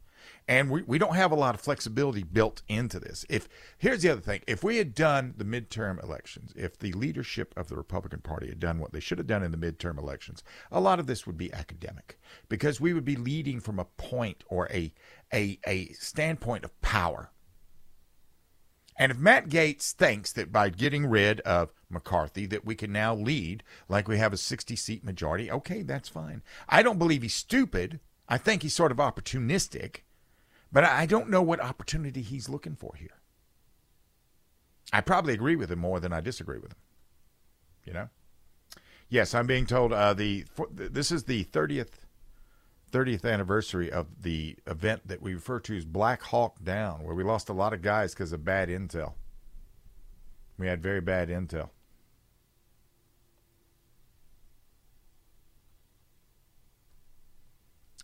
and 0.52 0.70
we, 0.70 0.82
we 0.82 0.98
don't 0.98 1.16
have 1.16 1.32
a 1.32 1.36
lot 1.36 1.56
of 1.56 1.62
flexibility 1.62 2.24
built 2.24 2.62
into 2.68 3.00
this. 3.00 3.26
If 3.30 3.48
here's 3.78 4.02
the 4.02 4.10
other 4.10 4.20
thing, 4.20 4.42
if 4.48 4.66
we 4.66 4.78
had 4.78 4.94
done 4.94 5.34
the 5.38 5.46
midterm 5.46 6.04
elections, 6.04 6.52
if 6.58 6.78
the 6.78 6.92
leadership 6.92 7.54
of 7.56 7.70
the 7.70 7.78
Republican 7.78 8.20
Party 8.20 8.50
had 8.50 8.60
done 8.60 8.78
what 8.78 8.92
they 8.92 9.00
should 9.00 9.18
have 9.18 9.28
done 9.28 9.44
in 9.44 9.52
the 9.52 9.58
midterm 9.58 9.98
elections, 9.98 10.44
a 10.70 10.82
lot 10.82 11.00
of 11.00 11.08
this 11.08 11.26
would 11.26 11.38
be 11.38 11.54
academic 11.54 12.20
because 12.50 12.82
we 12.82 12.94
would 12.94 13.06
be 13.06 13.16
leading 13.16 13.62
from 13.62 13.80
a 13.80 13.86
point 13.86 14.44
or 14.50 14.68
a 14.72 14.94
a, 15.34 15.58
a 15.66 15.94
standpoint 15.94 16.66
of 16.66 16.82
power. 16.82 17.32
And 18.98 19.10
if 19.10 19.18
Matt 19.18 19.48
Gaetz 19.48 19.94
thinks 19.94 20.34
that 20.34 20.52
by 20.52 20.68
getting 20.68 21.06
rid 21.06 21.40
of 21.42 21.72
McCarthy 21.90 22.46
that 22.48 22.66
we 22.66 22.76
can 22.76 22.92
now 22.92 23.16
lead 23.16 23.64
like 23.88 24.10
we 24.10 24.18
have 24.18 24.34
a 24.34 24.38
60 24.38 24.76
seat 24.76 25.06
majority, 25.06 25.50
okay, 25.50 25.82
that's 25.82 26.10
fine. 26.10 26.44
I 26.68 26.84
don't 26.84 27.00
believe 27.00 27.22
he's 27.22 27.34
stupid. 27.34 28.02
I 28.28 28.38
think 28.38 28.64
he's 28.64 28.76
sort 28.76 28.92
of 28.92 28.98
opportunistic. 28.98 30.02
But 30.71 30.86
I 30.86 31.05
don't 31.05 31.29
know 31.29 31.41
what 31.41 31.60
opportunity 31.60 32.21
he's 32.21 32.47
looking 32.47 32.75
for 32.75 32.95
here. 32.95 33.19
I 34.93 35.01
probably 35.01 35.34
agree 35.34 35.55
with 35.55 35.71
him 35.71 35.79
more 35.79 35.99
than 35.99 36.13
I 36.13 36.21
disagree 36.21 36.60
with 36.60 36.71
him. 36.71 36.77
You 37.86 37.93
know? 37.93 38.10
Yes, 39.10 39.34
I'm 39.34 39.47
being 39.47 39.65
told 39.65 39.91
uh, 39.91 40.13
the 40.13 40.45
this 40.69 41.12
is 41.12 41.25
the 41.25 41.43
30th 41.45 42.05
30th 42.91 43.25
anniversary 43.25 43.91
of 43.91 44.07
the 44.21 44.57
event 44.67 45.07
that 45.07 45.21
we 45.21 45.34
refer 45.34 45.60
to 45.62 45.77
as 45.77 45.86
Black 45.86 46.21
Hawk 46.23 46.63
Down, 46.63 47.03
where 47.03 47.15
we 47.15 47.23
lost 47.23 47.49
a 47.49 47.53
lot 47.53 47.73
of 47.73 47.81
guys 47.81 48.13
because 48.13 48.34
of 48.34 48.43
bad 48.43 48.69
intel. 48.69 49.13
We 50.57 50.67
had 50.67 50.84
very 50.84 51.01
bad 51.01 51.29
intel. 51.29 51.69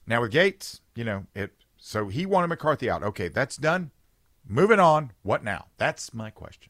Now 0.06 0.21
with 0.21 0.32
Gaetz, 0.32 0.80
you 0.95 1.03
know, 1.03 1.25
it 1.36 1.51
so 1.88 2.10
he 2.10 2.26
wanted 2.26 2.47
McCarthy 2.47 2.89
out. 2.89 3.02
Okay, 3.02 3.30
that's 3.30 3.56
done. 3.56 3.91
Moving 4.45 4.78
on. 4.78 5.13
What 5.23 5.41
now? 5.41 5.67
That's 5.78 6.13
my 6.13 6.30
question. 6.30 6.69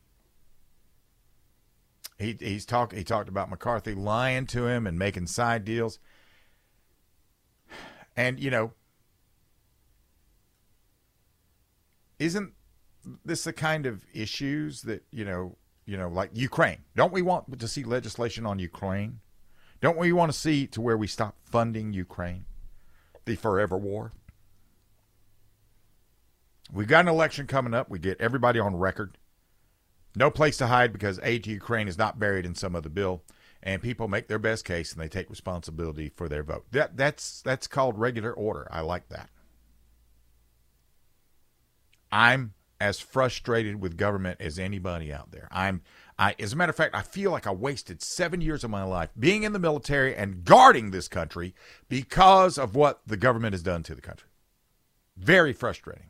He 2.20 2.38
he's 2.40 2.68
talked 2.68 2.94
he 2.94 3.04
talked 3.04 3.28
about 3.28 3.50
McCarthy 3.50 3.96
lying 3.96 4.46
to 4.46 4.68
him 4.68 4.86
and 4.86 5.00
making 5.00 5.26
side 5.26 5.66
deals. 5.66 5.98
And 8.16 8.40
you 8.40 8.52
know, 8.52 8.74
isn't 12.20 12.54
this 13.26 13.44
the 13.44 13.54
kind 13.54 13.88
of 13.88 14.06
issues 14.14 14.84
that, 14.84 15.04
you 15.10 15.26
know, 15.26 15.58
you 15.88 15.98
know, 15.98 16.10
like 16.10 16.30
Ukraine? 16.36 16.84
Don't 16.96 17.12
we 17.12 17.24
want 17.24 17.60
to 17.60 17.68
see 17.68 17.84
legislation 17.84 18.46
on 18.46 18.60
Ukraine? 18.60 19.22
Don't 19.82 19.98
we 19.98 20.14
want 20.14 20.32
to 20.32 20.38
see 20.38 20.68
to 20.68 20.80
where 20.80 20.96
we 20.96 21.08
stop 21.08 21.38
funding 21.44 21.92
Ukraine? 21.92 22.46
The 23.26 23.36
forever 23.36 23.80
war? 23.80 24.12
We've 26.72 26.88
got 26.88 27.06
an 27.06 27.08
election 27.08 27.48
coming 27.48 27.74
up. 27.74 27.90
We 27.90 28.00
get 28.00 28.20
everybody 28.20 28.60
on 28.60 28.76
record. 28.76 29.18
No 30.16 30.32
place 30.32 30.58
to 30.58 30.68
hide 30.68 30.92
because 30.92 31.20
aid 31.24 31.44
to 31.44 31.52
Ukraine 31.52 31.88
is 31.88 31.98
not 31.98 32.20
buried 32.20 32.46
in 32.46 32.56
some 32.56 32.76
other 32.76 32.90
bill, 32.90 33.24
and 33.62 33.82
people 33.82 34.08
make 34.08 34.28
their 34.28 34.40
best 34.40 34.66
case 34.66 34.92
and 34.92 35.02
they 35.02 35.08
take 35.08 35.30
responsibility 35.30 36.10
for 36.10 36.28
their 36.28 36.44
vote. 36.44 36.66
That 36.72 36.98
that's 36.98 37.42
that's 37.42 37.68
called 37.68 38.00
regular 38.00 38.34
order. 38.34 38.68
I 38.72 38.82
like 38.82 39.10
that. 39.10 39.30
I'm 42.12 42.54
as 42.80 43.00
frustrated 43.00 43.82
with 43.82 43.98
government 43.98 44.40
as 44.40 44.60
anybody 44.60 45.12
out 45.12 45.32
there. 45.32 45.48
I'm 45.52 45.82
I 46.18 46.36
as 46.40 46.54
a 46.54 46.56
matter 46.56 46.72
of 46.72 46.76
fact, 46.76 46.96
I 46.96 47.02
feel 47.02 47.32
like 47.32 47.48
I 47.48 47.52
wasted 47.52 48.02
7 48.02 48.42
years 48.42 48.64
of 48.64 48.70
my 48.70 48.84
life 48.84 49.10
being 49.18 49.44
in 49.44 49.54
the 49.54 49.60
military 49.60 50.16
and 50.16 50.44
guarding 50.44 50.92
this 50.92 51.08
country 51.08 51.54
because 51.90 52.58
of 52.58 52.76
what 52.76 53.02
the 53.06 53.18
government 53.18 53.54
has 53.54 53.64
done 53.64 53.84
to 53.84 53.96
the 53.96 54.02
country. 54.02 54.30
Very 55.16 55.54
frustrating. 55.54 56.10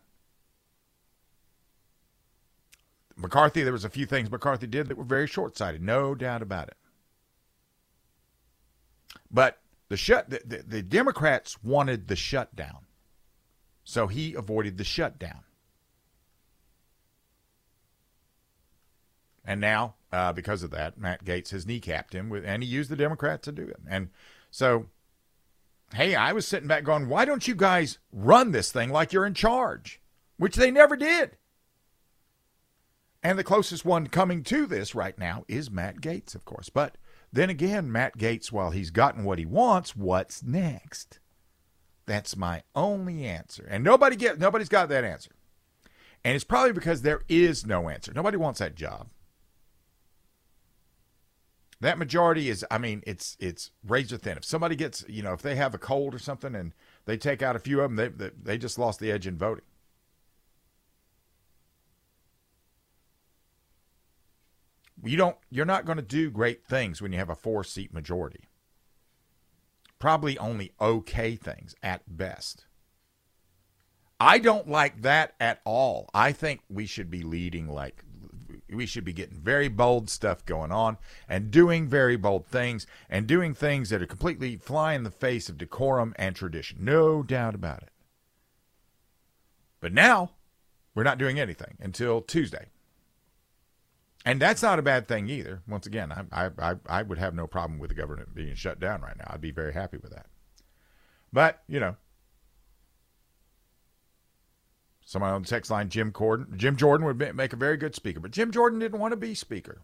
McCarthy, 3.17 3.63
there 3.63 3.73
was 3.73 3.85
a 3.85 3.89
few 3.89 4.05
things 4.05 4.31
McCarthy 4.31 4.67
did 4.67 4.87
that 4.87 4.97
were 4.97 5.03
very 5.03 5.27
short-sighted, 5.27 5.81
no 5.81 6.15
doubt 6.15 6.41
about 6.41 6.67
it. 6.67 6.77
But 9.31 9.59
The 9.89 9.97
shut 9.97 10.29
the, 10.29 10.41
the, 10.45 10.63
the 10.67 10.81
Democrats 10.81 11.63
wanted 11.63 12.07
the 12.07 12.15
shutdown. 12.15 12.85
So 13.83 14.07
he 14.07 14.33
avoided 14.33 14.77
the 14.77 14.83
shutdown. 14.83 15.43
And 19.45 19.61
now, 19.61 19.95
uh, 20.11 20.33
because 20.33 20.61
of 20.61 20.71
that, 20.71 20.97
Matt 20.97 21.23
Gaetz 21.23 21.51
has 21.51 21.65
kneecapped 21.65 22.11
him, 22.11 22.29
with, 22.29 22.43
and 22.43 22.61
he 22.61 22.67
used 22.67 22.89
the 22.89 22.97
Democrats 22.97 23.45
to 23.45 23.53
do 23.53 23.63
it. 23.63 23.79
And 23.89 24.09
so, 24.51 24.87
hey, 25.93 26.15
I 26.15 26.33
was 26.33 26.45
sitting 26.45 26.67
back 26.67 26.83
going, 26.83 27.07
why 27.07 27.23
don't 27.23 27.47
you 27.47 27.55
guys 27.55 27.97
run 28.11 28.51
this 28.51 28.73
thing 28.73 28.89
like 28.89 29.13
you're 29.13 29.25
in 29.25 29.33
charge? 29.33 30.01
Which 30.35 30.57
they 30.57 30.69
never 30.69 30.97
did. 30.97 31.37
And 33.27 33.37
the 33.37 33.43
closest 33.43 33.83
one 33.83 34.07
coming 34.07 34.41
to 34.43 34.65
this 34.65 34.95
right 34.95 35.19
now 35.19 35.43
is 35.49 35.69
Matt 35.69 35.99
Gaetz, 35.99 36.33
of 36.33 36.45
course. 36.45 36.69
But 36.69 36.97
then 37.29 37.49
again, 37.49 37.91
Matt 37.91 38.17
Gaetz, 38.17 38.53
while 38.53 38.71
he's 38.71 38.89
gotten 38.89 39.25
what 39.25 39.37
he 39.37 39.45
wants, 39.45 39.97
what's 39.97 40.41
next? 40.41 41.19
That's 42.05 42.37
my 42.37 42.63
only 42.73 43.25
answer. 43.25 43.67
And 43.69 43.83
nobody 43.83 44.15
get 44.15 44.39
nobody's 44.39 44.69
got 44.69 44.87
that 44.87 45.03
answer. 45.03 45.31
And 46.23 46.35
it's 46.35 46.45
probably 46.45 46.71
because 46.71 47.01
there 47.01 47.23
is 47.27 47.65
no 47.65 47.89
answer. 47.89 48.13
Nobody 48.15 48.37
wants 48.37 48.59
that 48.59 48.75
job. 48.75 49.09
That 51.81 51.97
majority 51.97 52.49
is, 52.49 52.65
I 52.71 52.77
mean, 52.77 53.03
it's 53.05 53.35
it's 53.41 53.71
razor 53.85 54.15
thin. 54.15 54.37
If 54.37 54.45
somebody 54.45 54.77
gets, 54.77 55.03
you 55.09 55.21
know, 55.21 55.33
if 55.33 55.41
they 55.41 55.55
have 55.55 55.73
a 55.73 55.77
cold 55.77 56.15
or 56.15 56.19
something 56.19 56.55
and 56.55 56.73
they 57.03 57.17
take 57.17 57.41
out 57.41 57.57
a 57.57 57.59
few 57.59 57.81
of 57.81 57.93
them, 57.93 57.97
they 57.97 58.07
they, 58.07 58.31
they 58.41 58.57
just 58.57 58.79
lost 58.79 59.01
the 59.01 59.11
edge 59.11 59.27
in 59.27 59.37
voting. 59.37 59.65
You 65.03 65.17
don't, 65.17 65.37
you're 65.49 65.65
not 65.65 65.85
going 65.85 65.97
to 65.97 66.01
do 66.01 66.31
great 66.31 66.65
things 66.65 67.01
when 67.01 67.11
you 67.11 67.19
have 67.19 67.29
a 67.29 67.35
four 67.35 67.63
seat 67.63 67.93
majority. 67.93 68.45
Probably 69.99 70.37
only 70.37 70.73
okay 70.79 71.35
things 71.35 71.75
at 71.81 72.03
best. 72.07 72.65
I 74.19 74.39
don't 74.39 74.67
like 74.67 75.01
that 75.03 75.35
at 75.39 75.61
all. 75.63 76.09
I 76.13 76.31
think 76.31 76.61
we 76.69 76.85
should 76.85 77.11
be 77.11 77.21
leading 77.21 77.67
like 77.67 78.03
we 78.69 78.85
should 78.85 79.05
be 79.05 79.13
getting 79.13 79.39
very 79.39 79.69
bold 79.69 80.09
stuff 80.09 80.45
going 80.45 80.71
on 80.71 80.97
and 81.29 81.51
doing 81.51 81.87
very 81.87 82.17
bold 82.17 82.45
things 82.45 82.85
and 83.09 83.25
doing 83.25 83.53
things 83.53 83.89
that 83.89 84.01
are 84.01 84.07
completely 84.07 84.57
fly 84.57 84.93
in 84.93 85.03
the 85.03 85.11
face 85.11 85.47
of 85.47 85.57
decorum 85.57 86.13
and 86.17 86.35
tradition. 86.35 86.79
No 86.81 87.23
doubt 87.23 87.55
about 87.55 87.83
it. 87.83 87.89
But 89.79 89.93
now, 89.93 90.31
we're 90.95 91.03
not 91.03 91.17
doing 91.17 91.39
anything 91.39 91.77
until 91.79 92.21
Tuesday. 92.21 92.65
And 94.27 94.41
that's 94.41 94.61
not 94.61 94.77
a 94.77 94.81
bad 94.81 95.07
thing 95.07 95.29
either. 95.29 95.61
Once 95.69 95.87
again, 95.87 96.11
I, 96.33 96.49
I, 96.59 96.75
I 96.85 97.01
would 97.01 97.17
have 97.17 97.33
no 97.33 97.47
problem 97.47 97.79
with 97.79 97.91
the 97.91 97.95
government 97.95 98.35
being 98.35 98.55
shut 98.55 98.77
down 98.77 99.01
right 99.01 99.17
now. 99.17 99.23
I'd 99.29 99.39
be 99.39 99.51
very 99.51 99.71
happy 99.71 99.95
with 99.95 100.11
that. 100.11 100.25
But, 101.31 101.63
you 101.65 101.79
know, 101.79 101.95
Somebody 105.05 105.31
on 105.31 105.43
the 105.43 105.47
text 105.47 105.71
line, 105.71 105.87
Jim 105.87 106.11
Jordan. 106.11 106.47
Jim 106.57 106.75
Jordan 106.75 107.07
would 107.07 107.35
make 107.37 107.53
a 107.53 107.55
very 107.55 107.77
good 107.77 107.95
speaker, 107.95 108.19
but 108.19 108.31
Jim 108.31 108.51
Jordan 108.51 108.79
didn't 108.79 108.99
want 108.99 109.13
to 109.13 109.17
be 109.17 109.33
speaker. 109.33 109.81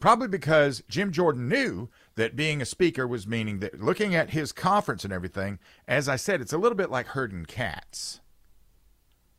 Probably 0.00 0.26
because 0.26 0.82
Jim 0.88 1.12
Jordan 1.12 1.48
knew 1.48 1.90
that 2.16 2.34
being 2.34 2.60
a 2.60 2.64
speaker 2.64 3.06
was 3.06 3.28
meaning 3.28 3.60
that 3.60 3.80
looking 3.80 4.16
at 4.16 4.30
his 4.30 4.50
conference 4.50 5.04
and 5.04 5.12
everything, 5.12 5.60
as 5.86 6.08
I 6.08 6.16
said, 6.16 6.40
it's 6.40 6.52
a 6.52 6.58
little 6.58 6.74
bit 6.74 6.90
like 6.90 7.06
herding 7.06 7.44
cats, 7.44 8.20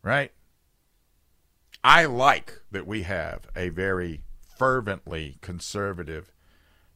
right? 0.01 0.31
I 1.83 2.05
like 2.05 2.61
that 2.71 2.85
we 2.85 3.03
have 3.03 3.47
a 3.55 3.69
very 3.69 4.21
fervently 4.57 5.37
conservative 5.41 6.31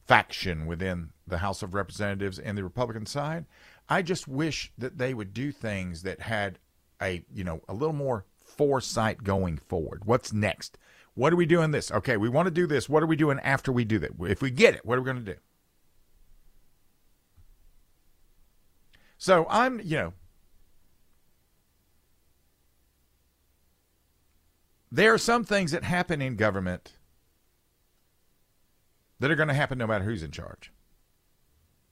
faction 0.04 0.66
within 0.66 1.10
the 1.26 1.38
House 1.38 1.62
of 1.62 1.74
Representatives 1.74 2.38
and 2.38 2.56
the 2.56 2.62
Republican 2.62 3.06
side. 3.06 3.46
I 3.88 4.02
just 4.02 4.28
wish 4.28 4.72
that 4.78 4.98
they 4.98 5.14
would 5.14 5.34
do 5.34 5.50
things 5.50 6.02
that 6.02 6.20
had 6.20 6.58
a 7.02 7.24
you 7.34 7.44
know 7.44 7.60
a 7.68 7.74
little 7.74 7.94
more 7.94 8.24
foresight 8.44 9.24
going 9.24 9.58
forward. 9.58 10.04
What's 10.04 10.32
next? 10.32 10.78
What 11.14 11.32
are 11.32 11.36
we 11.36 11.46
doing 11.46 11.70
this? 11.70 11.90
Okay, 11.90 12.16
we 12.16 12.28
want 12.28 12.46
to 12.46 12.52
do 12.52 12.66
this. 12.66 12.88
What 12.88 13.02
are 13.02 13.06
we 13.06 13.16
doing 13.16 13.38
after 13.40 13.72
we 13.72 13.84
do 13.84 13.98
that? 13.98 14.12
If 14.20 14.42
we 14.42 14.50
get 14.50 14.74
it, 14.74 14.84
what 14.84 14.98
are 14.98 15.00
we 15.00 15.06
going 15.06 15.24
to 15.24 15.32
do? 15.32 15.38
So 19.18 19.46
I'm, 19.48 19.80
you 19.80 19.96
know, 19.96 20.12
there 24.96 25.12
are 25.12 25.18
some 25.18 25.44
things 25.44 25.72
that 25.72 25.84
happen 25.84 26.22
in 26.22 26.36
government 26.36 26.94
that 29.20 29.30
are 29.30 29.36
going 29.36 29.48
to 29.48 29.54
happen 29.54 29.76
no 29.76 29.86
matter 29.86 30.04
who's 30.04 30.22
in 30.22 30.30
charge. 30.30 30.72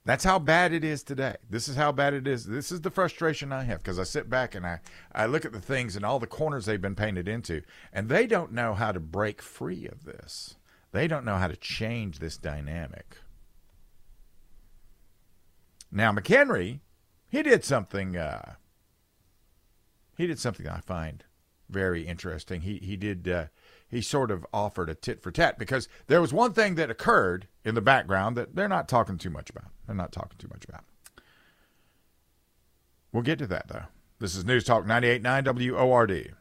That's 0.05 0.23
how 0.23 0.39
bad 0.39 0.73
it 0.73 0.83
is 0.83 1.03
today. 1.03 1.35
This 1.47 1.67
is 1.67 1.75
how 1.75 1.91
bad 1.91 2.15
it 2.15 2.27
is. 2.27 2.45
This 2.45 2.71
is 2.71 2.81
the 2.81 2.89
frustration 2.89 3.51
I 3.51 3.63
have 3.63 3.77
because 3.79 3.99
I 3.99 4.03
sit 4.03 4.27
back 4.27 4.55
and 4.55 4.65
I, 4.65 4.79
I 5.13 5.27
look 5.27 5.45
at 5.45 5.51
the 5.51 5.61
things 5.61 5.95
and 5.95 6.03
all 6.03 6.19
the 6.19 6.25
corners 6.25 6.65
they've 6.65 6.81
been 6.81 6.95
painted 6.95 7.27
into, 7.27 7.61
and 7.93 8.09
they 8.09 8.25
don't 8.25 8.51
know 8.51 8.73
how 8.73 8.91
to 8.91 8.99
break 8.99 9.39
free 9.39 9.87
of 9.87 10.05
this. 10.05 10.55
They 10.91 11.07
don't 11.07 11.25
know 11.25 11.37
how 11.37 11.47
to 11.47 11.55
change 11.55 12.17
this 12.17 12.37
dynamic. 12.37 13.17
Now, 15.91 16.11
McHenry, 16.11 16.79
he 17.29 17.43
did 17.43 17.63
something. 17.63 18.17
Uh, 18.17 18.55
he 20.17 20.25
did 20.25 20.39
something 20.39 20.67
I 20.67 20.79
find 20.79 21.23
very 21.69 22.05
interesting. 22.07 22.61
He 22.61 22.77
he 22.77 22.95
did. 22.95 23.27
Uh, 23.27 23.45
he 23.87 24.01
sort 24.01 24.31
of 24.31 24.45
offered 24.53 24.89
a 24.89 24.95
tit 24.95 25.21
for 25.21 25.31
tat 25.31 25.59
because 25.59 25.87
there 26.07 26.19
was 26.19 26.33
one 26.33 26.53
thing 26.53 26.75
that 26.75 26.89
occurred 26.89 27.47
in 27.63 27.75
the 27.75 27.81
background 27.81 28.35
that 28.35 28.55
they're 28.55 28.67
not 28.67 28.89
talking 28.89 29.17
too 29.17 29.29
much 29.29 29.49
about. 29.49 29.71
They're 29.85 29.95
not 29.95 30.11
talking 30.11 30.37
too 30.37 30.49
much 30.49 30.65
about. 30.65 30.83
We'll 33.11 33.23
get 33.23 33.39
to 33.39 33.47
that, 33.47 33.67
though. 33.67 33.83
This 34.19 34.35
is 34.35 34.43
News 34.43 34.63
Talk 34.63 34.85
98.9 34.85 35.73
WORD. 35.73 36.35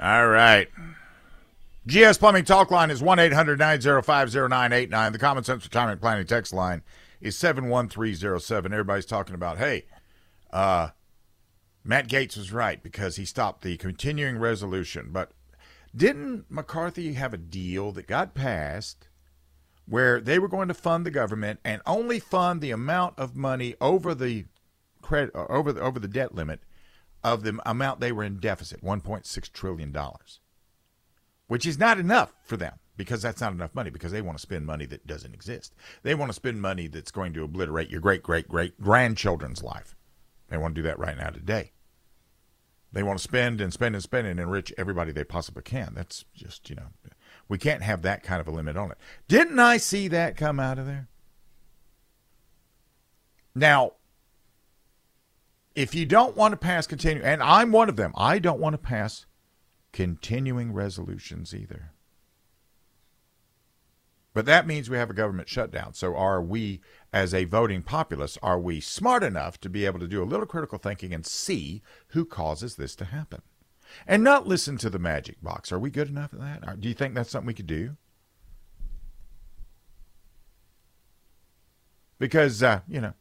All 0.00 0.28
right. 0.28 0.68
GS 1.86 2.16
Plumbing 2.18 2.44
Talk 2.44 2.70
Line 2.70 2.90
is 2.90 3.02
1 3.02 3.18
800 3.18 3.58
905 3.58 4.32
0989. 4.32 5.12
The 5.12 5.18
Common 5.18 5.44
Sense 5.44 5.64
Retirement 5.64 6.00
Planning 6.00 6.26
text 6.26 6.54
line 6.54 6.82
is 7.20 7.36
71307. 7.36 8.72
Everybody's 8.72 9.04
talking 9.04 9.34
about, 9.34 9.58
hey, 9.58 9.84
uh, 10.52 10.90
Matt 11.84 12.08
Gaetz 12.08 12.36
was 12.36 12.52
right 12.52 12.82
because 12.82 13.16
he 13.16 13.26
stopped 13.26 13.62
the 13.62 13.76
continuing 13.76 14.38
resolution. 14.38 15.10
But 15.12 15.32
didn't 15.94 16.46
McCarthy 16.48 17.14
have 17.14 17.34
a 17.34 17.38
deal 17.38 17.92
that 17.92 18.06
got 18.06 18.34
passed 18.34 19.08
where 19.86 20.20
they 20.20 20.38
were 20.38 20.48
going 20.48 20.68
to 20.68 20.74
fund 20.74 21.04
the 21.04 21.10
government 21.10 21.60
and 21.64 21.82
only 21.84 22.20
fund 22.20 22.60
the 22.60 22.70
amount 22.70 23.18
of 23.18 23.36
money 23.36 23.74
over 23.80 24.14
the 24.14 24.46
credit 25.02 25.34
over 25.34 25.72
the 25.72 25.80
over 25.80 25.98
the 25.98 26.08
debt 26.08 26.34
limit 26.34 26.60
of 27.22 27.42
the 27.42 27.58
amount 27.66 28.00
they 28.00 28.12
were 28.12 28.24
in 28.24 28.38
deficit, 28.38 28.82
1.6 28.82 29.52
trillion 29.52 29.92
dollars 29.92 30.40
which 31.50 31.66
is 31.66 31.80
not 31.80 31.98
enough 31.98 32.32
for 32.44 32.56
them 32.56 32.78
because 32.96 33.22
that's 33.22 33.40
not 33.40 33.52
enough 33.52 33.74
money 33.74 33.90
because 33.90 34.12
they 34.12 34.22
want 34.22 34.38
to 34.38 34.40
spend 34.40 34.64
money 34.64 34.86
that 34.86 35.04
doesn't 35.04 35.34
exist. 35.34 35.74
They 36.04 36.14
want 36.14 36.30
to 36.30 36.34
spend 36.34 36.62
money 36.62 36.86
that's 36.86 37.10
going 37.10 37.32
to 37.32 37.42
obliterate 37.42 37.90
your 37.90 38.00
great 38.00 38.22
great 38.22 38.46
great 38.46 38.80
grandchildren's 38.80 39.60
life. 39.60 39.96
They 40.48 40.56
want 40.56 40.76
to 40.76 40.80
do 40.80 40.86
that 40.86 41.00
right 41.00 41.18
now 41.18 41.30
today. 41.30 41.72
They 42.92 43.02
want 43.02 43.18
to 43.18 43.22
spend 43.24 43.60
and 43.60 43.72
spend 43.72 43.96
and 43.96 44.04
spend 44.04 44.28
and 44.28 44.38
enrich 44.38 44.72
everybody 44.78 45.10
they 45.10 45.24
possibly 45.24 45.64
can. 45.64 45.92
That's 45.92 46.24
just, 46.36 46.70
you 46.70 46.76
know, 46.76 46.86
we 47.48 47.58
can't 47.58 47.82
have 47.82 48.02
that 48.02 48.22
kind 48.22 48.40
of 48.40 48.46
a 48.46 48.52
limit 48.52 48.76
on 48.76 48.92
it. 48.92 48.98
Didn't 49.26 49.58
I 49.58 49.78
see 49.78 50.06
that 50.06 50.36
come 50.36 50.60
out 50.60 50.78
of 50.78 50.86
there? 50.86 51.08
Now, 53.56 53.94
if 55.80 55.94
you 55.94 56.04
don't 56.04 56.36
want 56.36 56.52
to 56.52 56.58
pass 56.58 56.86
continue, 56.86 57.22
and 57.22 57.42
I'm 57.42 57.72
one 57.72 57.88
of 57.88 57.96
them, 57.96 58.12
I 58.14 58.38
don't 58.38 58.60
want 58.60 58.74
to 58.74 58.78
pass 58.78 59.24
continuing 59.92 60.72
resolutions 60.72 61.54
either. 61.54 61.92
But 64.34 64.46
that 64.46 64.66
means 64.66 64.88
we 64.88 64.98
have 64.98 65.10
a 65.10 65.14
government 65.14 65.48
shutdown. 65.48 65.94
So 65.94 66.14
are 66.14 66.40
we, 66.40 66.80
as 67.12 67.34
a 67.34 67.46
voting 67.46 67.82
populace, 67.82 68.38
are 68.42 68.60
we 68.60 68.80
smart 68.80 69.24
enough 69.24 69.58
to 69.60 69.70
be 69.70 69.86
able 69.86 69.98
to 70.00 70.06
do 70.06 70.22
a 70.22 70.24
little 70.24 70.46
critical 70.46 70.78
thinking 70.78 71.12
and 71.12 71.26
see 71.26 71.82
who 72.08 72.24
causes 72.24 72.76
this 72.76 72.94
to 72.96 73.06
happen? 73.06 73.42
And 74.06 74.22
not 74.22 74.46
listen 74.46 74.76
to 74.78 74.90
the 74.90 75.00
magic 75.00 75.42
box. 75.42 75.72
Are 75.72 75.78
we 75.78 75.90
good 75.90 76.08
enough 76.08 76.32
at 76.32 76.40
that? 76.40 76.80
Do 76.80 76.88
you 76.88 76.94
think 76.94 77.14
that's 77.14 77.30
something 77.30 77.46
we 77.46 77.54
could 77.54 77.66
do? 77.66 77.96
Because, 82.20 82.62
uh, 82.62 82.80
you 82.86 83.00
know, 83.00 83.14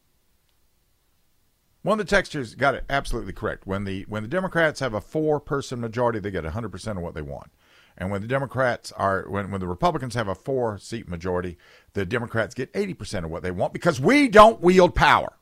one 1.82 2.00
of 2.00 2.06
the 2.06 2.10
textures 2.10 2.56
got 2.56 2.76
it 2.76 2.86
absolutely 2.89 3.34
correct. 3.34 3.65
When 3.65 3.86
the 3.86 4.06
when 4.10 4.24
the 4.24 4.30
Democrats 4.30 4.80
have 4.80 4.94
a 4.94 5.02
four 5.02 5.39
person 5.39 5.80
majority, 5.80 6.20
they 6.20 6.32
get 6.32 6.44
100% 6.44 6.98
of 6.98 7.04
what 7.04 7.13
they 7.13 7.22
want. 7.22 7.52
And 7.98 8.10
when 8.10 8.22
the 8.22 8.28
Democrats 8.28 8.92
are, 8.94 9.26
when, 9.28 9.52
when 9.52 9.60
the 9.60 9.68
Republicans 9.68 10.15
have 10.15 10.30
a 10.30 10.36
four 10.36 10.78
seat 10.78 11.10
majority, 11.10 11.58
the 11.94 12.06
Democrats 12.06 12.56
get 12.56 12.72
80% 12.74 13.26
of 13.26 13.30
what 13.30 13.44
they 13.44 13.52
want 13.52 13.74
because 13.74 14.00
we 14.00 14.30
don't 14.30 14.62
wield 14.62 14.96
power. 14.96 15.34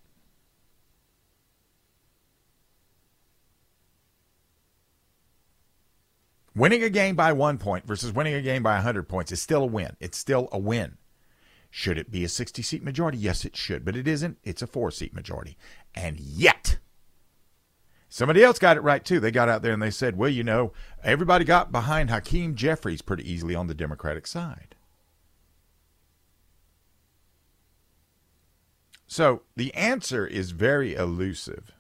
Winning 6.56 6.82
a 6.82 6.90
game 6.90 7.16
by 7.16 7.32
one 7.34 7.60
point 7.60 7.86
versus 7.86 8.12
winning 8.12 8.34
a 8.34 8.42
game 8.42 8.64
by 8.64 8.74
100 8.74 9.08
points 9.08 9.32
is 9.32 9.40
still 9.40 9.62
a 9.62 9.68
win. 9.68 9.96
It's 10.00 10.18
still 10.18 10.50
a 10.52 10.58
win. 10.58 10.98
Should 11.70 12.00
it 12.00 12.10
be 12.10 12.24
a 12.24 12.30
60 12.30 12.64
seat 12.64 12.84
majority? 12.84 13.20
Yes, 13.20 13.46
it 13.46 13.56
should, 13.56 13.86
but 13.86 13.96
it 13.96 14.08
isn't. 14.08 14.40
It's 14.44 14.64
a 14.64 14.68
four 14.68 14.90
seat 14.90 15.14
majority. 15.14 15.56
And 15.98 16.20
yet, 16.20 16.78
somebody 18.08 18.44
else 18.44 18.60
got 18.60 18.78
it 18.78 18.82
right 18.82 19.04
too. 19.04 19.20
They 19.20 19.32
got 19.32 19.50
out 19.50 19.64
there 19.64 19.74
and 19.74 19.82
they 19.82 19.90
said, 19.90 20.16
well, 20.16 20.30
you 20.30 20.44
know, 20.44 20.72
everybody 21.04 21.44
got 21.44 21.72
behind 21.72 22.12
Hakeem 22.12 22.54
Jeffries 22.54 23.02
pretty 23.02 23.30
easily 23.30 23.56
on 23.56 23.66
the 23.66 23.74
Democratic 23.74 24.28
side. 24.28 24.76
So 29.08 29.42
the 29.56 29.74
answer 29.74 30.28
is 30.28 30.52
very 30.52 30.94
elusive. 30.94 31.72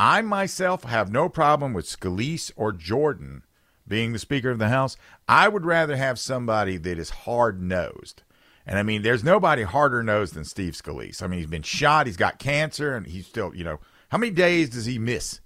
I 0.00 0.22
myself 0.22 0.84
have 0.84 1.12
no 1.12 1.28
problem 1.28 1.74
with 1.74 1.84
Scalise 1.84 2.50
or 2.56 2.72
Jordan 2.72 3.42
being 3.86 4.14
the 4.14 4.18
Speaker 4.18 4.48
of 4.48 4.58
the 4.58 4.68
House. 4.68 4.96
I 5.28 5.48
would 5.48 5.66
rather 5.66 5.96
have 5.96 6.18
somebody 6.18 6.78
that 6.78 6.98
is 6.98 7.10
hard 7.10 7.60
nosed. 7.60 8.22
And 8.66 8.78
I 8.78 8.82
mean, 8.82 9.02
there's 9.02 9.22
nobody 9.22 9.62
harder 9.62 10.02
nosed 10.02 10.34
than 10.34 10.44
Steve 10.44 10.74
Scalise. 10.74 11.22
I 11.22 11.26
mean, 11.26 11.38
he's 11.38 11.48
been 11.48 11.62
shot, 11.62 12.06
he's 12.06 12.16
got 12.16 12.38
cancer, 12.38 12.96
and 12.96 13.06
he's 13.06 13.26
still, 13.26 13.54
you 13.54 13.64
know, 13.64 13.78
how 14.08 14.18
many 14.18 14.32
days 14.32 14.70
does 14.70 14.86
he 14.86 14.98
miss? 14.98 15.40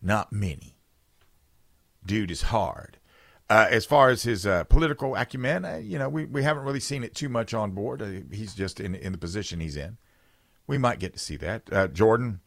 Not 0.00 0.32
many. 0.32 0.76
Dude 2.04 2.30
is 2.30 2.42
hard. 2.42 2.98
Uh, 3.50 3.66
as 3.70 3.84
far 3.84 4.08
as 4.08 4.22
his 4.22 4.46
uh, 4.46 4.64
political 4.64 5.14
acumen, 5.14 5.64
uh, 5.64 5.76
you 5.76 5.98
know, 5.98 6.08
we, 6.08 6.24
we 6.24 6.42
haven't 6.42 6.64
really 6.64 6.80
seen 6.80 7.04
it 7.04 7.14
too 7.14 7.28
much 7.28 7.52
on 7.52 7.72
board. 7.72 8.00
Uh, 8.00 8.34
he's 8.34 8.54
just 8.54 8.80
in 8.80 8.94
in 8.94 9.12
the 9.12 9.18
position 9.18 9.60
he's 9.60 9.76
in. 9.76 9.98
We 10.66 10.78
might 10.78 10.98
get 10.98 11.12
to 11.12 11.18
see 11.18 11.36
that. 11.36 11.70
Uh, 11.70 11.88
Jordan, 11.88 12.40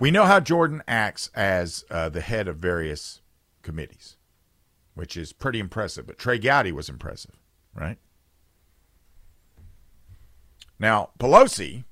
we 0.00 0.10
know 0.10 0.24
how 0.24 0.40
Jordan 0.40 0.82
acts 0.88 1.30
as 1.34 1.84
uh, 1.90 2.08
the 2.08 2.20
head 2.20 2.48
of 2.48 2.56
various 2.56 3.20
committees, 3.62 4.16
which 4.94 5.16
is 5.16 5.32
pretty 5.32 5.60
impressive. 5.60 6.08
But 6.08 6.18
Trey 6.18 6.38
Gowdy 6.38 6.72
was 6.72 6.88
impressive, 6.88 7.36
right? 7.72 7.98
Now, 10.82 11.10
Pelosi, 11.20 11.84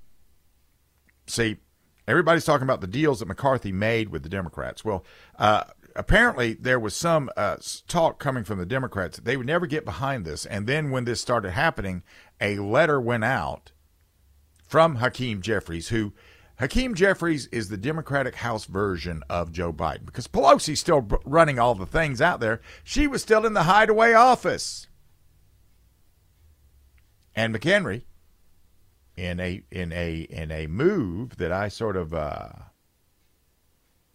see, 1.28 1.58
everybody's 2.08 2.44
talking 2.44 2.64
about 2.64 2.80
the 2.80 2.88
deals 2.88 3.20
that 3.20 3.28
McCarthy 3.28 3.70
made 3.70 4.08
with 4.08 4.24
the 4.24 4.28
Democrats. 4.28 4.84
Well, 4.84 5.04
uh, 5.38 5.62
apparently 5.94 6.54
there 6.54 6.80
was 6.80 6.96
some 6.96 7.30
uh, 7.36 7.58
talk 7.86 8.18
coming 8.18 8.42
from 8.42 8.58
the 8.58 8.66
Democrats 8.66 9.16
that 9.16 9.24
they 9.24 9.36
would 9.36 9.46
never 9.46 9.68
get 9.68 9.84
behind 9.84 10.24
this. 10.24 10.44
And 10.44 10.66
then 10.66 10.90
when 10.90 11.04
this 11.04 11.20
started 11.20 11.52
happening, 11.52 12.02
a 12.40 12.58
letter 12.58 13.00
went 13.00 13.22
out 13.22 13.70
from 14.66 14.96
Hakeem 14.96 15.40
Jeffries, 15.40 15.90
who 15.90 16.12
Hakeem 16.58 16.96
Jeffries 16.96 17.46
is 17.52 17.68
the 17.68 17.76
Democratic 17.76 18.34
House 18.34 18.64
version 18.64 19.22
of 19.30 19.52
Joe 19.52 19.72
Biden 19.72 20.04
because 20.04 20.26
Pelosi's 20.26 20.80
still 20.80 21.06
running 21.24 21.60
all 21.60 21.76
the 21.76 21.86
things 21.86 22.20
out 22.20 22.40
there. 22.40 22.60
She 22.82 23.06
was 23.06 23.22
still 23.22 23.46
in 23.46 23.52
the 23.52 23.62
hideaway 23.62 24.14
office. 24.14 24.88
And 27.36 27.54
McHenry, 27.54 28.02
in 29.20 29.40
a 29.40 29.62
in 29.70 29.92
a 29.92 30.20
in 30.30 30.50
a 30.50 30.66
move 30.66 31.36
that 31.36 31.52
I 31.52 31.68
sort 31.68 31.96
of 31.96 32.14
uh, 32.14 32.48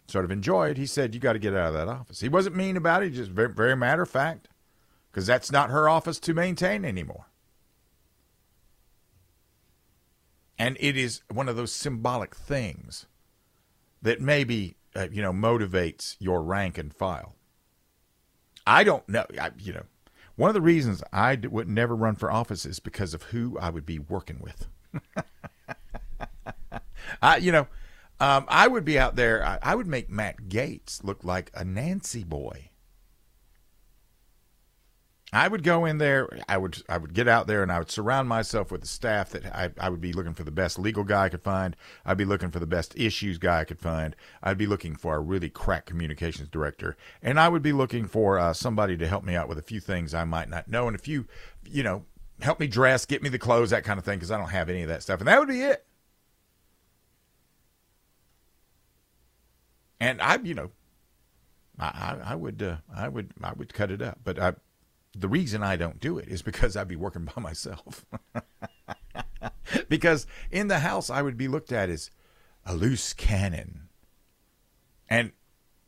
sort 0.07 0.25
of 0.25 0.31
enjoyed, 0.31 0.77
he 0.77 0.85
said, 0.85 1.13
"You 1.13 1.19
got 1.19 1.33
to 1.33 1.39
get 1.39 1.53
out 1.53 1.67
of 1.67 1.73
that 1.73 1.87
office." 1.87 2.19
He 2.19 2.29
wasn't 2.29 2.55
mean 2.55 2.77
about 2.77 3.03
it; 3.03 3.11
just 3.11 3.31
very, 3.31 3.53
very 3.53 3.75
matter 3.75 4.01
of 4.01 4.09
fact, 4.09 4.47
because 5.11 5.25
that's 5.25 5.51
not 5.51 5.69
her 5.69 5.87
office 5.87 6.19
to 6.21 6.33
maintain 6.33 6.83
anymore. 6.83 7.27
and 10.57 10.77
it 10.79 10.97
is 10.97 11.21
one 11.31 11.49
of 11.49 11.55
those 11.55 11.71
symbolic 11.71 12.35
things 12.35 13.05
that 14.01 14.21
maybe 14.21 14.75
uh, 14.95 15.07
you 15.11 15.21
know 15.21 15.33
motivates 15.33 16.15
your 16.19 16.41
rank 16.41 16.77
and 16.77 16.93
file. 16.93 17.35
I 18.65 18.83
don't 18.83 19.07
know, 19.07 19.25
I, 19.39 19.51
you 19.59 19.73
know, 19.73 19.83
one 20.35 20.49
of 20.49 20.53
the 20.53 20.61
reasons 20.61 21.03
I 21.13 21.37
would 21.43 21.69
never 21.69 21.95
run 21.95 22.15
for 22.15 22.31
office 22.31 22.65
is 22.65 22.79
because 22.79 23.13
of 23.13 23.23
who 23.23 23.57
I 23.59 23.69
would 23.69 23.85
be 23.85 23.99
working 23.99 24.39
with. 24.41 24.67
I, 27.21 27.37
you 27.37 27.51
know, 27.51 27.67
um, 28.19 28.45
I 28.47 28.67
would 28.67 28.85
be 28.85 28.97
out 28.97 29.15
there. 29.15 29.45
I, 29.45 29.59
I 29.61 29.75
would 29.75 29.87
make 29.87 30.09
Matt 30.09 30.49
Gaetz 30.49 31.03
look 31.03 31.23
like 31.23 31.51
a 31.53 31.63
Nancy 31.63 32.23
boy. 32.23 32.69
I 35.33 35.49
would 35.49 35.63
go 35.63 35.83
in 35.83 35.97
there. 35.97 36.29
I 36.47 36.57
would 36.57 36.81
I 36.87 36.97
would 36.97 37.13
get 37.13 37.27
out 37.27 37.45
there 37.45 37.61
and 37.61 37.69
I 37.69 37.79
would 37.79 37.91
surround 37.91 38.29
myself 38.29 38.71
with 38.71 38.81
the 38.81 38.87
staff 38.87 39.31
that 39.31 39.45
I, 39.53 39.69
I 39.77 39.89
would 39.89 39.99
be 39.99 40.13
looking 40.13 40.33
for 40.33 40.45
the 40.45 40.51
best 40.51 40.79
legal 40.79 41.03
guy 41.03 41.25
I 41.25 41.29
could 41.29 41.43
find. 41.43 41.75
I'd 42.05 42.17
be 42.17 42.23
looking 42.23 42.51
for 42.51 42.59
the 42.59 42.65
best 42.65 42.97
issues 42.97 43.37
guy 43.37 43.59
I 43.59 43.65
could 43.65 43.79
find. 43.79 44.15
I'd 44.41 44.57
be 44.57 44.65
looking 44.65 44.95
for 44.95 45.15
a 45.15 45.19
really 45.19 45.49
crack 45.49 45.85
communications 45.85 46.47
director, 46.47 46.95
and 47.21 47.37
I 47.37 47.49
would 47.49 47.63
be 47.63 47.73
looking 47.73 48.07
for 48.07 48.39
uh, 48.39 48.53
somebody 48.53 48.95
to 48.95 49.07
help 49.07 49.25
me 49.25 49.35
out 49.35 49.49
with 49.49 49.57
a 49.57 49.63
few 49.63 49.81
things 49.81 50.13
I 50.13 50.23
might 50.23 50.47
not 50.47 50.69
know 50.69 50.87
and 50.87 50.95
a 50.95 50.99
few, 50.99 51.25
you 51.69 51.83
know, 51.83 52.05
help 52.41 52.59
me 52.59 52.67
dress, 52.67 53.05
get 53.05 53.23
me 53.23 53.29
the 53.29 53.39
clothes, 53.39 53.69
that 53.69 53.83
kind 53.83 53.97
of 53.97 54.05
thing, 54.05 54.17
because 54.17 54.31
I 54.31 54.37
don't 54.37 54.49
have 54.49 54.69
any 54.69 54.81
of 54.81 54.89
that 54.89 55.03
stuff, 55.03 55.19
and 55.19 55.27
that 55.27 55.39
would 55.39 55.47
be 55.47 55.61
it. 55.61 55.85
And 59.99 60.21
I, 60.21 60.37
you 60.43 60.53
know, 60.53 60.71
I, 61.79 62.17
I, 62.23 62.35
would, 62.35 62.61
uh, 62.61 62.77
I 62.93 63.07
would, 63.07 63.31
I 63.41 63.53
would 63.53 63.73
cut 63.73 63.91
it 63.91 64.01
up, 64.01 64.19
but 64.23 64.37
I, 64.39 64.53
the 65.17 65.29
reason 65.29 65.63
I 65.63 65.77
don't 65.77 65.99
do 65.99 66.17
it 66.17 66.27
is 66.27 66.41
because 66.41 66.75
I'd 66.75 66.87
be 66.87 66.95
working 66.95 67.25
by 67.35 67.41
myself. 67.41 68.05
because 69.89 70.27
in 70.51 70.67
the 70.67 70.79
house, 70.79 71.09
I 71.09 71.21
would 71.21 71.37
be 71.37 71.47
looked 71.47 71.71
at 71.71 71.89
as 71.89 72.11
a 72.65 72.75
loose 72.75 73.13
cannon. 73.13 73.89
And 75.09 75.31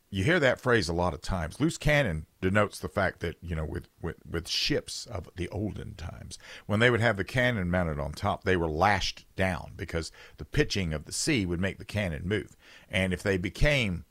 you 0.09 0.23
hear 0.23 0.39
that 0.39 0.59
phrase 0.59 0.87
a 0.87 0.93
lot 0.93 1.13
of 1.13 1.21
times. 1.21 1.59
Loose 1.59 1.77
cannon 1.77 2.25
denotes 2.41 2.79
the 2.79 2.87
fact 2.87 3.19
that, 3.19 3.35
you 3.41 3.55
know, 3.55 3.65
with, 3.65 3.89
with, 4.01 4.15
with 4.29 4.47
ships 4.47 5.05
of 5.05 5.29
the 5.35 5.49
olden 5.49 5.95
times, 5.95 6.39
when 6.65 6.79
they 6.79 6.89
would 6.89 7.01
have 7.01 7.17
the 7.17 7.23
cannon 7.23 7.69
mounted 7.69 7.99
on 7.99 8.13
top, 8.13 8.43
they 8.43 8.55
were 8.55 8.69
lashed 8.69 9.25
down 9.35 9.73
because 9.75 10.11
the 10.37 10.45
pitching 10.45 10.93
of 10.93 11.05
the 11.05 11.11
sea 11.11 11.45
would 11.45 11.59
make 11.59 11.77
the 11.77 11.85
cannon 11.85 12.27
move. 12.27 12.55
And 12.89 13.13
if 13.13 13.21
they 13.21 13.37
became 13.37 14.05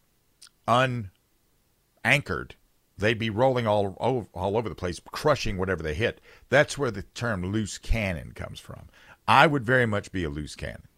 unanchored 0.69 2.57
they'd 2.99 3.19
be 3.19 3.31
rolling 3.31 3.67
all 3.67 3.97
over, 4.01 4.27
all 4.33 4.57
over 4.57 4.69
the 4.69 4.75
place, 4.75 5.01
crushing 5.13 5.59
whatever 5.59 5.83
they 5.83 5.95
hit. 5.95 6.21
That's 6.49 6.79
where 6.79 6.91
the 6.91 7.03
term 7.03 7.53
loose 7.53 7.79
cannon 7.79 8.33
comes 8.33 8.61
from. 8.61 8.89
I 9.29 9.47
would 9.47 9.65
very 9.65 9.87
much 9.87 10.13
be 10.13 10.25
a 10.25 10.31
loose 10.31 10.55
cannon. 10.55 10.89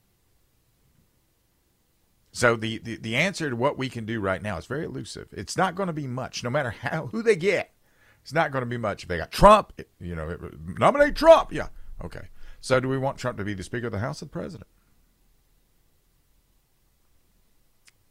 So 2.38 2.55
the, 2.55 2.79
the, 2.79 2.94
the 2.98 3.16
answer 3.16 3.51
to 3.51 3.57
what 3.57 3.77
we 3.77 3.88
can 3.88 4.07
do 4.07 4.20
right 4.20 4.40
now 4.40 4.59
is 4.59 4.66
very 4.66 4.85
elusive. 4.85 5.27
It's 5.33 5.57
not 5.57 5.74
going 5.74 5.88
to 5.88 5.92
be 5.92 6.07
much, 6.07 6.44
no 6.44 6.51
matter 6.51 6.70
how 6.70 7.09
who 7.09 7.20
they 7.20 7.35
get. 7.35 7.74
It's 8.22 8.33
not 8.33 8.53
going 8.53 8.62
to 8.62 8.66
be 8.66 8.77
much. 8.77 9.03
If 9.03 9.09
they 9.09 9.16
got 9.18 9.33
Trump, 9.33 9.72
you 9.98 10.14
know, 10.14 10.38
nominate 10.79 11.16
Trump. 11.16 11.53
Yeah, 11.53 11.66
okay. 12.05 12.29
So 12.61 12.79
do 12.79 12.88
we 12.88 12.96
want 12.96 13.18
Trump 13.18 13.38
to 13.38 13.44
be 13.44 13.55
the 13.55 13.64
Speaker 13.64 13.87
of 13.87 13.92
the 13.92 13.98
House 13.98 14.22
or 14.22 14.27
the 14.27 14.31
President? 14.31 14.68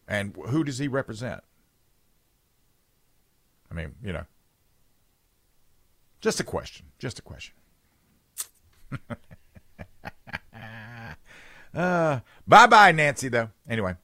And 0.10 0.36
who 0.48 0.66
does 0.66 0.78
he 0.78 0.90
represent? 0.90 1.40
I 3.72 3.76
mean, 3.76 3.96
you 4.04 4.12
know, 4.12 4.26
just 6.20 6.42
a 6.42 6.44
question. 6.44 6.88
Just 7.00 7.18
a 7.20 7.22
question. 7.22 7.56
uh, 11.74 12.20
bye 12.46 12.68
bye, 12.68 12.92
Nancy, 12.92 13.30
though. 13.30 13.52
Anyway, 13.70 13.96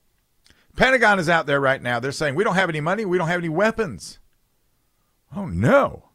Pentagon 0.75 1.19
is 1.19 1.29
out 1.29 1.45
there 1.45 1.59
right 1.59 1.81
now. 1.81 1.99
They're 1.99 2.11
saying, 2.11 2.35
we 2.35 2.43
don't 2.43 2.55
have 2.55 2.69
any 2.69 2.81
money. 2.81 3.05
We 3.05 3.17
don't 3.17 3.27
have 3.27 3.39
any 3.39 3.49
weapons. 3.49 4.19
Oh, 5.35 5.45
no. 5.45 6.09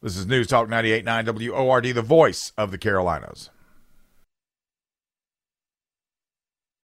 This 0.00 0.16
is 0.16 0.26
News 0.26 0.46
Talk 0.48 0.68
98.9 0.68 1.52
WORD, 1.52 1.84
the 1.84 2.02
voice 2.02 2.52
of 2.56 2.70
the 2.70 2.78
Carolinas. 2.78 3.50